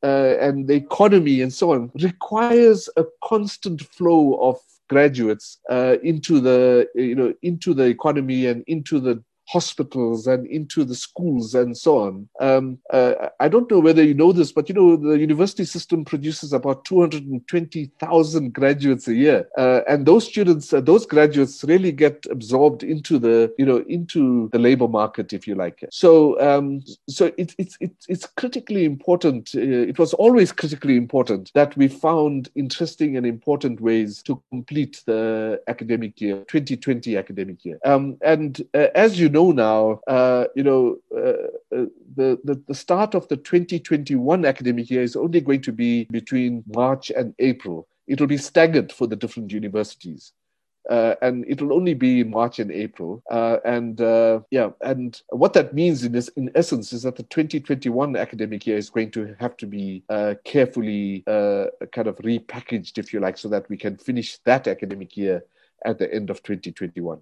uh, 0.04 0.34
and 0.40 0.68
the 0.68 0.74
economy 0.74 1.42
and 1.42 1.52
so 1.52 1.72
on 1.72 1.90
requires 1.94 2.88
a 2.96 3.04
constant 3.24 3.80
flow 3.82 4.38
of 4.40 4.60
graduates 4.88 5.58
uh, 5.70 5.96
into 6.02 6.40
the 6.40 6.88
you 6.94 7.14
know 7.14 7.32
into 7.42 7.74
the 7.74 7.84
economy 7.84 8.46
and 8.46 8.64
into 8.66 9.00
the 9.00 9.22
hospitals 9.48 10.26
and 10.26 10.46
into 10.46 10.84
the 10.84 10.94
schools 10.94 11.54
and 11.54 11.76
so 11.76 11.98
on. 11.98 12.28
Um, 12.38 12.78
uh, 12.90 13.30
I 13.40 13.48
don't 13.48 13.70
know 13.70 13.78
whether 13.80 14.04
you 14.04 14.14
know 14.14 14.32
this, 14.32 14.52
but 14.52 14.68
you 14.68 14.74
know 14.74 14.96
the 14.96 15.18
university 15.18 15.64
system 15.64 16.04
produces 16.04 16.52
about 16.52 16.84
220,000 16.84 18.52
graduates 18.52 19.08
a 19.08 19.14
year, 19.14 19.48
uh, 19.56 19.80
and 19.88 20.04
those 20.04 20.26
students, 20.26 20.72
uh, 20.72 20.80
those 20.80 21.06
graduates, 21.06 21.64
really 21.64 21.92
get 21.92 22.26
absorbed 22.30 22.82
into 22.82 23.18
the 23.18 23.52
you 23.58 23.64
know 23.64 23.78
into 23.88 24.50
the 24.52 24.58
labor 24.58 24.88
market, 24.88 25.32
if 25.32 25.46
you 25.46 25.54
like. 25.54 25.84
So 25.90 26.38
um, 26.40 26.82
so 27.08 27.32
it, 27.38 27.54
it's 27.58 27.76
it's 27.80 28.06
it's 28.08 28.26
critically 28.26 28.84
important. 28.84 29.50
Uh, 29.54 29.60
it 29.60 29.98
was 29.98 30.12
always 30.14 30.52
critically 30.52 30.96
important 30.96 31.50
that 31.54 31.76
we 31.76 31.88
found 31.88 32.50
interesting 32.54 33.16
and 33.16 33.26
important 33.26 33.80
ways 33.80 34.22
to 34.24 34.42
complete 34.50 35.02
the 35.06 35.60
academic 35.68 36.20
year, 36.20 36.44
2020 36.48 37.16
academic 37.16 37.64
year. 37.64 37.78
Um, 37.84 38.18
and 38.22 38.60
uh, 38.74 38.88
as 38.94 39.18
you 39.18 39.28
know 39.28 39.37
know 39.38 39.52
now, 39.52 40.00
uh, 40.08 40.44
you 40.54 40.64
know, 40.64 40.96
uh, 41.14 41.76
uh, 41.76 41.86
the, 42.16 42.38
the, 42.44 42.60
the 42.66 42.74
start 42.74 43.14
of 43.14 43.28
the 43.28 43.36
2021 43.36 44.44
academic 44.44 44.90
year 44.90 45.02
is 45.02 45.16
only 45.16 45.40
going 45.40 45.62
to 45.62 45.72
be 45.72 46.04
between 46.10 46.64
March 46.74 47.10
and 47.10 47.34
April. 47.38 47.86
It 48.06 48.20
will 48.20 48.26
be 48.26 48.38
staggered 48.38 48.90
for 48.92 49.06
the 49.06 49.16
different 49.16 49.52
universities. 49.52 50.32
Uh, 50.88 51.14
and 51.20 51.44
it 51.46 51.60
will 51.60 51.74
only 51.74 51.92
be 51.92 52.24
March 52.24 52.58
and 52.58 52.72
April. 52.72 53.22
Uh, 53.30 53.58
and 53.64 54.00
uh, 54.00 54.40
yeah, 54.50 54.70
and 54.80 55.20
what 55.28 55.52
that 55.52 55.74
means 55.74 56.02
in 56.02 56.12
this, 56.12 56.28
in 56.28 56.50
essence, 56.54 56.94
is 56.94 57.02
that 57.02 57.16
the 57.16 57.22
2021 57.24 58.16
academic 58.16 58.66
year 58.66 58.78
is 58.78 58.88
going 58.88 59.10
to 59.10 59.36
have 59.38 59.54
to 59.58 59.66
be 59.66 60.02
uh, 60.08 60.34
carefully 60.44 61.22
uh, 61.26 61.66
kind 61.92 62.08
of 62.08 62.16
repackaged, 62.16 62.96
if 62.96 63.12
you 63.12 63.20
like, 63.20 63.36
so 63.36 63.48
that 63.48 63.68
we 63.68 63.76
can 63.76 63.98
finish 63.98 64.38
that 64.46 64.66
academic 64.66 65.14
year 65.14 65.44
at 65.84 65.98
the 65.98 66.12
end 66.12 66.30
of 66.30 66.42
2021. 66.42 67.20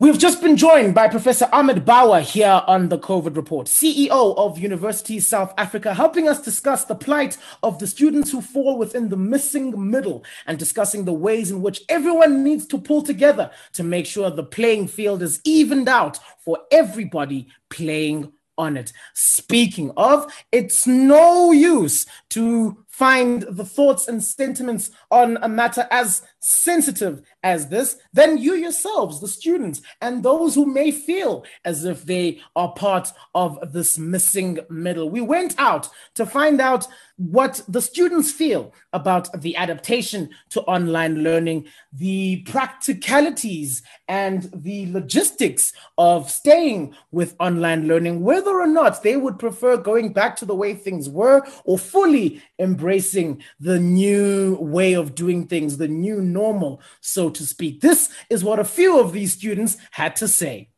We've 0.00 0.18
just 0.18 0.42
been 0.42 0.56
joined 0.56 0.96
by 0.96 1.06
Professor 1.06 1.48
Ahmed 1.52 1.84
Bawa 1.84 2.22
here 2.22 2.62
on 2.66 2.88
the 2.88 2.98
COVID 2.98 3.36
Report, 3.36 3.68
CEO 3.68 4.36
of 4.36 4.58
University 4.58 5.20
South 5.20 5.54
Africa, 5.56 5.94
helping 5.94 6.28
us 6.28 6.42
discuss 6.42 6.84
the 6.84 6.96
plight 6.96 7.38
of 7.62 7.78
the 7.78 7.86
students 7.86 8.32
who 8.32 8.40
fall 8.40 8.78
within 8.78 9.10
the 9.10 9.16
missing 9.16 9.90
middle 9.90 10.24
and 10.46 10.58
discussing 10.58 11.04
the 11.04 11.12
ways 11.12 11.52
in 11.52 11.62
which 11.62 11.82
everyone 11.88 12.42
needs 12.42 12.66
to 12.66 12.78
pull 12.78 13.02
together 13.02 13.52
to 13.74 13.84
make 13.84 14.06
sure 14.06 14.28
the 14.28 14.42
playing 14.42 14.88
field 14.88 15.22
is 15.22 15.40
evened 15.44 15.88
out 15.88 16.18
for 16.38 16.58
everybody 16.72 17.46
playing 17.68 18.32
on 18.58 18.76
it. 18.76 18.92
Speaking 19.14 19.92
of, 19.96 20.32
it's 20.50 20.84
no 20.84 21.52
use 21.52 22.06
to 22.30 22.84
find 23.02 23.42
the 23.50 23.64
thoughts 23.64 24.06
and 24.06 24.22
sentiments 24.22 24.92
on 25.10 25.36
a 25.42 25.48
matter 25.48 25.88
as 25.90 26.22
sensitive 26.38 27.20
as 27.42 27.68
this, 27.68 27.96
then 28.12 28.38
you 28.38 28.54
yourselves, 28.54 29.20
the 29.20 29.26
students, 29.26 29.82
and 30.00 30.22
those 30.22 30.54
who 30.54 30.64
may 30.64 30.92
feel 30.92 31.44
as 31.64 31.84
if 31.84 32.04
they 32.04 32.40
are 32.54 32.72
part 32.74 33.12
of 33.34 33.58
this 33.72 33.98
missing 33.98 34.56
middle. 34.70 35.10
We 35.10 35.20
went 35.20 35.56
out 35.58 35.88
to 36.14 36.24
find 36.24 36.60
out 36.60 36.86
what 37.16 37.62
the 37.68 37.80
students 37.80 38.32
feel 38.32 38.72
about 38.92 39.40
the 39.42 39.56
adaptation 39.56 40.30
to 40.50 40.60
online 40.62 41.22
learning, 41.22 41.66
the 41.92 42.42
practicalities 42.42 43.82
and 44.08 44.50
the 44.54 44.90
logistics 44.92 45.72
of 45.98 46.30
staying 46.30 46.94
with 47.10 47.36
online 47.38 47.86
learning, 47.86 48.22
whether 48.22 48.58
or 48.58 48.66
not 48.66 49.02
they 49.02 49.16
would 49.16 49.38
prefer 49.38 49.76
going 49.76 50.12
back 50.12 50.34
to 50.36 50.44
the 50.44 50.54
way 50.54 50.74
things 50.74 51.08
were 51.08 51.46
or 51.64 51.78
fully 51.78 52.42
embracing 52.92 53.42
the 53.58 53.78
new 53.78 54.56
way 54.60 54.92
of 54.92 55.14
doing 55.14 55.46
things, 55.46 55.78
the 55.78 55.88
new 55.88 56.20
normal, 56.20 56.80
so 57.00 57.30
to 57.30 57.46
speak. 57.46 57.80
This 57.80 58.10
is 58.28 58.44
what 58.44 58.58
a 58.58 58.64
few 58.64 59.00
of 59.00 59.12
these 59.12 59.32
students 59.32 59.78
had 59.92 60.14
to 60.16 60.28
say 60.28 60.71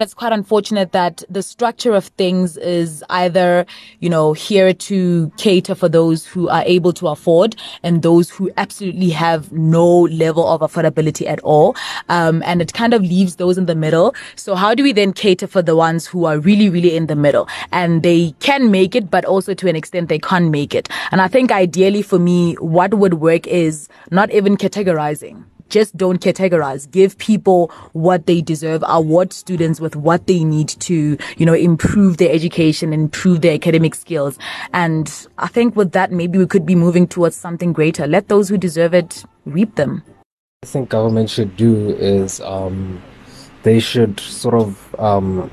it's 0.00 0.14
quite 0.14 0.32
unfortunate 0.32 0.92
that 0.92 1.22
the 1.28 1.42
structure 1.42 1.92
of 1.92 2.06
things 2.06 2.56
is 2.56 3.04
either, 3.10 3.66
you 3.98 4.08
know, 4.08 4.32
here 4.32 4.72
to 4.72 5.30
cater 5.36 5.74
for 5.74 5.90
those 5.90 6.26
who 6.26 6.48
are 6.48 6.62
able 6.64 6.92
to 6.94 7.08
afford 7.08 7.54
and 7.82 8.02
those 8.02 8.30
who 8.30 8.50
absolutely 8.56 9.10
have 9.10 9.52
no 9.52 10.02
level 10.04 10.48
of 10.48 10.62
affordability 10.62 11.26
at 11.26 11.38
all. 11.40 11.76
Um, 12.08 12.42
and 12.46 12.62
it 12.62 12.72
kind 12.72 12.94
of 12.94 13.02
leaves 13.02 13.36
those 13.36 13.58
in 13.58 13.66
the 13.66 13.74
middle. 13.74 14.14
So 14.36 14.54
how 14.54 14.74
do 14.74 14.82
we 14.82 14.92
then 14.92 15.12
cater 15.12 15.46
for 15.46 15.60
the 15.60 15.76
ones 15.76 16.06
who 16.06 16.24
are 16.24 16.38
really, 16.38 16.70
really 16.70 16.96
in 16.96 17.06
the 17.06 17.16
middle 17.16 17.46
and 17.70 18.02
they 18.02 18.34
can 18.40 18.70
make 18.70 18.94
it, 18.96 19.10
but 19.10 19.26
also 19.26 19.52
to 19.52 19.68
an 19.68 19.76
extent 19.76 20.08
they 20.08 20.18
can't 20.18 20.50
make 20.50 20.74
it? 20.74 20.88
And 21.10 21.20
I 21.20 21.28
think 21.28 21.52
ideally 21.52 22.00
for 22.00 22.18
me, 22.18 22.54
what 22.54 22.94
would 22.94 23.14
work 23.14 23.46
is 23.46 23.88
not 24.10 24.30
even 24.32 24.56
categorizing 24.56 25.44
just 25.70 25.96
don't 25.96 26.20
categorize. 26.20 26.90
Give 26.90 27.16
people 27.18 27.72
what 27.92 28.26
they 28.26 28.40
deserve. 28.40 28.84
Award 28.86 29.32
students 29.32 29.80
with 29.80 29.96
what 29.96 30.26
they 30.26 30.44
need 30.44 30.68
to, 30.80 31.16
you 31.36 31.46
know, 31.46 31.54
improve 31.54 32.18
their 32.18 32.32
education, 32.32 32.92
improve 32.92 33.40
their 33.40 33.54
academic 33.54 33.94
skills. 33.94 34.38
And 34.72 35.26
I 35.38 35.48
think 35.48 35.76
with 35.76 35.92
that, 35.92 36.12
maybe 36.12 36.38
we 36.38 36.46
could 36.46 36.66
be 36.66 36.74
moving 36.74 37.06
towards 37.06 37.36
something 37.36 37.72
greater. 37.72 38.06
Let 38.06 38.28
those 38.28 38.48
who 38.48 38.58
deserve 38.58 38.94
it 38.94 39.24
reap 39.46 39.76
them. 39.76 40.02
I 40.62 40.66
think 40.66 40.90
government 40.90 41.30
should 41.30 41.56
do 41.56 41.90
is 41.90 42.40
um, 42.42 43.00
they 43.62 43.80
should 43.80 44.20
sort 44.20 44.54
of 44.54 44.94
um, 44.98 45.50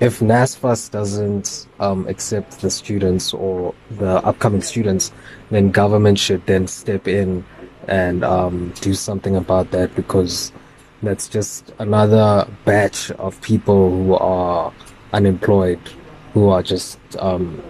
if 0.00 0.20
NSFAS 0.20 0.90
doesn't 0.90 1.66
um, 1.80 2.06
accept 2.06 2.60
the 2.60 2.70
students 2.70 3.32
or 3.32 3.74
the 3.92 4.16
upcoming 4.26 4.60
students, 4.60 5.10
then 5.50 5.70
government 5.70 6.18
should 6.18 6.44
then 6.46 6.66
step 6.66 7.08
in 7.08 7.44
and 7.88 8.24
um, 8.24 8.72
do 8.80 8.94
something 8.94 9.36
about 9.36 9.70
that 9.70 9.94
because 9.94 10.52
That's 11.02 11.28
just 11.28 11.72
another 11.78 12.48
batch 12.64 13.10
of 13.12 13.40
people 13.42 13.90
who 13.90 14.14
are 14.14 14.72
unemployed, 15.12 15.78
who 16.32 16.48
are 16.48 16.62
just 16.62 16.98
um, 17.18 17.62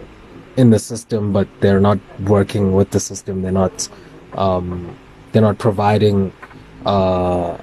in 0.57 0.71
the 0.71 0.79
system, 0.79 1.33
but 1.33 1.49
they're 1.61 1.81
not 1.81 1.99
working 2.21 2.73
with 2.73 2.91
the 2.91 3.01
system. 3.01 3.43
They're 3.43 3.51
not 3.51 3.89
um, 4.35 4.97
they're 5.33 5.43
not 5.43 5.59
providing 5.59 6.33
uh, 6.87 7.59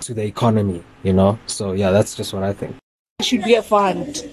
to 0.00 0.14
the 0.14 0.22
economy, 0.22 0.84
you 1.02 1.14
know. 1.14 1.38
So 1.46 1.72
yeah, 1.72 1.90
that's 1.90 2.14
just 2.14 2.34
what 2.34 2.42
I 2.42 2.52
think. 2.52 2.76
Should 3.22 3.44
be 3.44 3.54
a 3.54 3.62
fund 3.62 4.28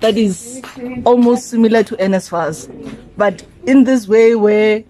that 0.00 0.16
is 0.16 0.60
almost 1.04 1.48
similar 1.48 1.82
to 1.84 1.96
NSFAS, 1.96 2.68
but 3.16 3.46
in 3.66 3.84
this 3.84 4.08
way 4.08 4.34
where 4.34 4.84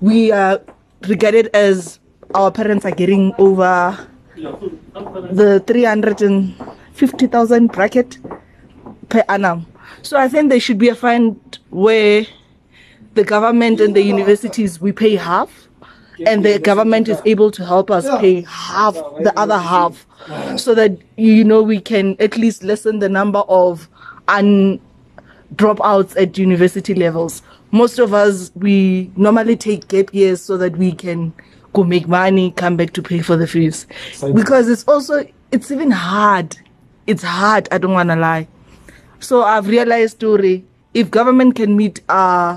we 0.00 0.32
are 0.32 0.60
regarded 1.08 1.48
as 1.54 1.98
our 2.34 2.50
parents 2.50 2.84
are 2.84 2.90
getting 2.90 3.32
over 3.38 4.06
the 4.36 5.62
350,000 5.66 7.72
bracket 7.72 8.18
per 9.08 9.24
annum. 9.28 9.66
So 10.02 10.18
I 10.18 10.28
think 10.28 10.50
there 10.50 10.60
should 10.60 10.78
be 10.78 10.88
a 10.88 10.94
fund 10.94 11.58
where 11.70 12.26
the 13.14 13.24
government 13.24 13.80
and 13.80 13.96
the 13.96 14.02
universities 14.02 14.80
we 14.80 14.92
pay 14.92 15.16
half 15.16 15.68
and 16.26 16.44
the 16.44 16.58
government 16.58 17.08
is 17.08 17.20
able 17.24 17.50
to 17.50 17.64
help 17.64 17.90
us 17.90 18.06
pay 18.20 18.42
half 18.42 18.94
the 19.22 19.32
other 19.36 19.58
half 19.58 20.06
so 20.56 20.74
that 20.74 20.96
you 21.16 21.44
know 21.44 21.62
we 21.62 21.80
can 21.80 22.16
at 22.20 22.36
least 22.36 22.62
lessen 22.62 22.98
the 22.98 23.08
number 23.08 23.40
of 23.48 23.88
un 24.28 24.80
dropouts 25.54 26.18
at 26.20 26.36
university 26.38 26.94
levels 26.94 27.42
most 27.72 27.98
of 27.98 28.14
us 28.14 28.50
we 28.54 29.10
normally 29.16 29.56
take 29.56 29.88
gap 29.88 30.12
years 30.14 30.40
so 30.40 30.56
that 30.56 30.76
we 30.76 30.92
can 30.92 31.32
go 31.72 31.84
make 31.84 32.08
money 32.08 32.50
come 32.52 32.76
back 32.76 32.92
to 32.92 33.02
pay 33.02 33.20
for 33.20 33.36
the 33.36 33.46
fees 33.46 33.86
because 34.34 34.68
it's 34.68 34.84
also 34.84 35.26
it's 35.52 35.70
even 35.70 35.90
hard 35.90 36.56
it's 37.06 37.22
hard 37.22 37.68
i 37.70 37.78
don't 37.78 37.92
want 37.92 38.08
to 38.08 38.16
lie 38.16 38.46
so 39.20 39.42
i've 39.42 39.66
realized 39.66 40.16
story 40.16 40.64
if 40.94 41.10
government 41.10 41.54
can 41.54 41.76
meet 41.76 42.00
uh, 42.08 42.56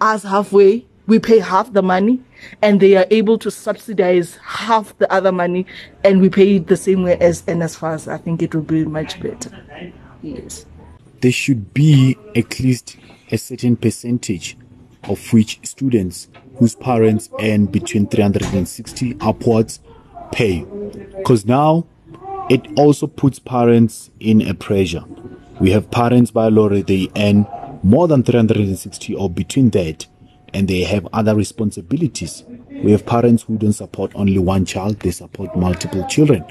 us 0.00 0.22
halfway 0.22 0.84
we 1.10 1.18
pay 1.18 1.40
half 1.40 1.72
the 1.72 1.82
money 1.82 2.20
and 2.62 2.80
they 2.80 2.96
are 2.96 3.06
able 3.10 3.36
to 3.36 3.50
subsidize 3.50 4.36
half 4.44 4.96
the 4.98 5.12
other 5.12 5.32
money 5.32 5.66
and 6.04 6.20
we 6.20 6.30
pay 6.30 6.56
it 6.56 6.68
the 6.68 6.76
same 6.76 7.02
way 7.02 7.18
as 7.18 7.42
NSFAS, 7.42 8.06
I 8.10 8.16
think 8.16 8.42
it 8.42 8.54
will 8.54 8.62
be 8.62 8.84
much 8.84 9.20
better. 9.20 9.50
Yes. 10.22 10.66
There 11.20 11.32
should 11.32 11.74
be 11.74 12.16
at 12.36 12.60
least 12.60 12.96
a 13.30 13.38
certain 13.38 13.76
percentage 13.76 14.56
of 15.04 15.32
which 15.32 15.60
students 15.62 16.28
whose 16.56 16.74
parents 16.74 17.30
earn 17.40 17.66
between 17.66 18.06
360 18.06 19.16
upwards 19.20 19.80
pay. 20.32 20.64
Because 21.16 21.46
now 21.46 21.86
it 22.48 22.66
also 22.76 23.06
puts 23.06 23.38
parents 23.38 24.10
in 24.20 24.42
a 24.42 24.54
pressure. 24.54 25.04
We 25.60 25.70
have 25.70 25.90
parents 25.90 26.30
by 26.30 26.48
law, 26.48 26.68
they 26.68 27.08
earn 27.16 27.46
more 27.82 28.08
than 28.08 28.22
360 28.22 29.14
or 29.14 29.30
between 29.30 29.70
that 29.70 30.06
and 30.52 30.68
they 30.68 30.82
have 30.82 31.06
other 31.12 31.34
responsibilities. 31.34 32.44
We 32.82 32.92
have 32.92 33.04
parents 33.04 33.42
who 33.42 33.58
don't 33.58 33.72
support 33.72 34.12
only 34.14 34.38
one 34.38 34.64
child, 34.64 35.00
they 35.00 35.10
support 35.10 35.54
multiple 35.56 36.06
children. 36.08 36.44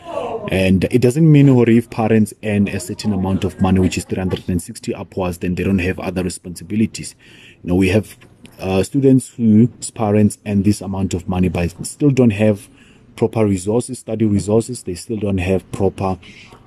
And 0.52 0.86
it 0.86 1.02
doesn't 1.02 1.30
mean 1.30 1.50
or 1.50 1.70
if 1.70 1.90
parents 1.90 2.34
earn 2.44 2.68
a 2.68 2.80
certain 2.80 3.14
amount 3.14 3.44
of 3.44 3.60
money, 3.62 3.80
which 3.80 3.98
is 3.98 4.06
360 4.06 4.94
upwards, 4.94 5.40
then 5.40 5.56
they 5.56 5.64
don't 5.64 5.80
have 5.80 6.00
other 6.00 6.24
responsibilities. 6.24 7.16
You 7.64 7.70
know, 7.70 7.76
we 7.76 7.90
have 7.90 8.16
uh, 8.60 8.84
students 8.84 9.30
whose 9.30 9.92
parents 9.92 10.38
earn 10.46 10.64
this 10.64 10.82
amount 10.82 11.14
of 11.14 11.28
money, 11.28 11.50
but 11.50 11.86
still 11.86 12.12
don't 12.12 12.32
have 12.32 12.68
proper 13.16 13.46
resources, 13.46 14.00
study 14.00 14.26
resources. 14.26 14.84
They 14.84 14.96
still 14.96 15.18
don't 15.18 15.40
have 15.40 15.70
proper 15.72 16.20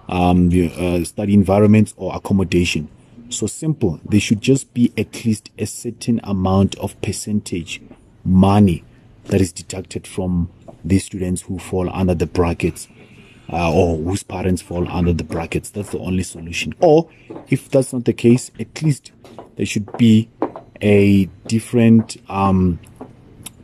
um, 0.09 0.49
uh, 0.49 1.05
study 1.05 1.35
environments 1.35 1.95
or 1.97 2.15
accommodation 2.15 2.89
so 3.33 3.47
simple. 3.47 4.01
There 4.05 4.21
should 4.21 4.41
just 4.41 4.73
be 4.75 4.93
at 4.97 5.25
least 5.25 5.51
a 5.59 5.67
certain 5.67 6.21
amount 6.23 6.75
of 6.77 7.01
percentage 7.01 7.81
money 8.25 8.85
that 9.33 9.41
is 9.41 9.51
deducted 9.51 10.07
from 10.07 10.51
these 10.85 11.07
students 11.07 11.41
who 11.41 11.59
fall 11.59 11.89
under 11.91 12.15
the 12.15 12.27
brackets 12.27 12.87
uh, 13.51 13.73
or 13.73 13.97
whose 13.97 14.23
parents 14.23 14.61
fall 14.61 14.87
under 14.91 15.15
the 15.15 15.25
brackets. 15.25 15.71
That's 15.71 15.89
the 15.89 16.01
only 16.01 16.23
solution. 16.23 16.75
Or 16.81 17.09
if 17.49 17.71
that's 17.71 17.95
not 17.95 18.05
the 18.05 18.13
case, 18.13 18.51
at 18.61 18.83
least 18.83 19.11
there 19.57 19.65
should 19.65 19.91
be 19.97 20.29
a 20.83 21.31
different 21.47 22.19
um, 22.29 22.79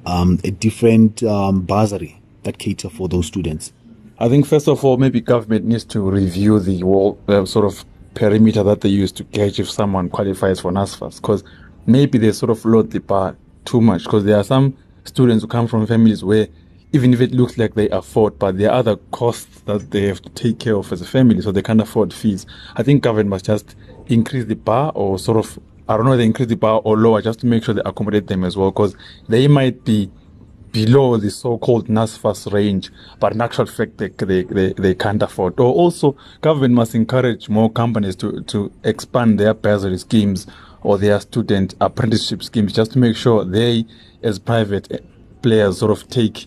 um, 0.06 0.40
a 0.42 0.50
different 0.50 1.22
um, 1.22 1.60
bursary 1.60 2.18
that 2.44 2.56
cater 2.56 2.88
for 2.88 3.06
those 3.06 3.26
students. 3.26 3.74
I 4.18 4.30
think 4.30 4.46
first 4.46 4.68
of 4.68 4.82
all, 4.82 4.96
maybe 4.96 5.20
government 5.20 5.66
needs 5.66 5.84
to 5.86 6.00
review 6.00 6.60
the 6.60 6.80
whole 6.80 7.18
uh, 7.28 7.44
sort 7.44 7.66
of 7.66 7.84
perimeter 8.14 8.62
that 8.62 8.80
they 8.80 8.88
use 8.88 9.12
to 9.12 9.24
gauge 9.24 9.60
if 9.60 9.70
someone 9.70 10.08
qualifies 10.08 10.60
for 10.60 10.72
NSFAS 10.72 11.16
because 11.20 11.44
maybe 11.84 12.16
they 12.16 12.32
sort 12.32 12.48
of 12.48 12.64
load 12.64 12.90
the 12.90 13.00
bar 13.00 13.36
too 13.66 13.82
much 13.82 14.04
because 14.04 14.24
there 14.24 14.38
are 14.38 14.44
some 14.44 14.74
students 15.08 15.42
who 15.42 15.48
come 15.48 15.66
from 15.66 15.86
families 15.86 16.22
where 16.22 16.48
even 16.92 17.12
if 17.12 17.20
it 17.20 17.32
looks 17.32 17.58
like 17.58 17.74
they 17.74 17.88
afford, 17.90 18.38
but 18.38 18.56
there 18.56 18.70
are 18.70 18.78
other 18.78 18.96
costs 19.10 19.60
that 19.62 19.90
they 19.90 20.06
have 20.06 20.22
to 20.22 20.30
take 20.30 20.58
care 20.58 20.76
of 20.76 20.90
as 20.90 21.02
a 21.02 21.06
family, 21.06 21.40
so 21.42 21.52
they 21.52 21.62
can't 21.62 21.80
afford 21.80 22.14
fees. 22.14 22.46
I 22.76 22.82
think 22.82 23.02
government 23.02 23.28
must 23.28 23.44
just 23.44 23.76
increase 24.06 24.46
the 24.46 24.56
bar 24.56 24.92
or 24.94 25.18
sort 25.18 25.36
of, 25.36 25.58
I 25.88 25.96
don't 25.96 26.06
know, 26.06 26.16
they 26.16 26.24
increase 26.24 26.48
the 26.48 26.56
bar 26.56 26.80
or 26.84 26.96
lower 26.96 27.20
just 27.20 27.40
to 27.40 27.46
make 27.46 27.64
sure 27.64 27.74
they 27.74 27.82
accommodate 27.84 28.28
them 28.28 28.42
as 28.42 28.56
well, 28.56 28.70
because 28.70 28.96
they 29.28 29.48
might 29.48 29.84
be 29.84 30.10
below 30.72 31.16
the 31.16 31.30
so-called 31.30 31.88
NSFAS 31.88 32.52
range, 32.52 32.90
but 33.20 33.32
in 33.32 33.40
actual 33.40 33.66
fact 33.66 33.98
they, 33.98 34.08
they, 34.08 34.44
they, 34.44 34.72
they 34.72 34.94
can't 34.94 35.22
afford. 35.22 35.58
Or 35.60 35.72
also, 35.72 36.16
government 36.40 36.74
must 36.74 36.94
encourage 36.94 37.48
more 37.48 37.70
companies 37.70 38.16
to, 38.16 38.42
to 38.44 38.72
expand 38.84 39.38
their 39.38 39.54
bursary 39.54 39.98
schemes 39.98 40.46
or 40.88 40.96
their 40.96 41.20
student 41.20 41.74
apprenticeship 41.82 42.42
schemes 42.42 42.72
just 42.72 42.92
to 42.92 42.98
make 42.98 43.14
sure 43.14 43.44
they, 43.44 43.84
as 44.22 44.38
private 44.38 44.90
eh, 44.90 44.96
players, 45.42 45.76
sort 45.76 45.90
of 45.90 46.08
take 46.08 46.46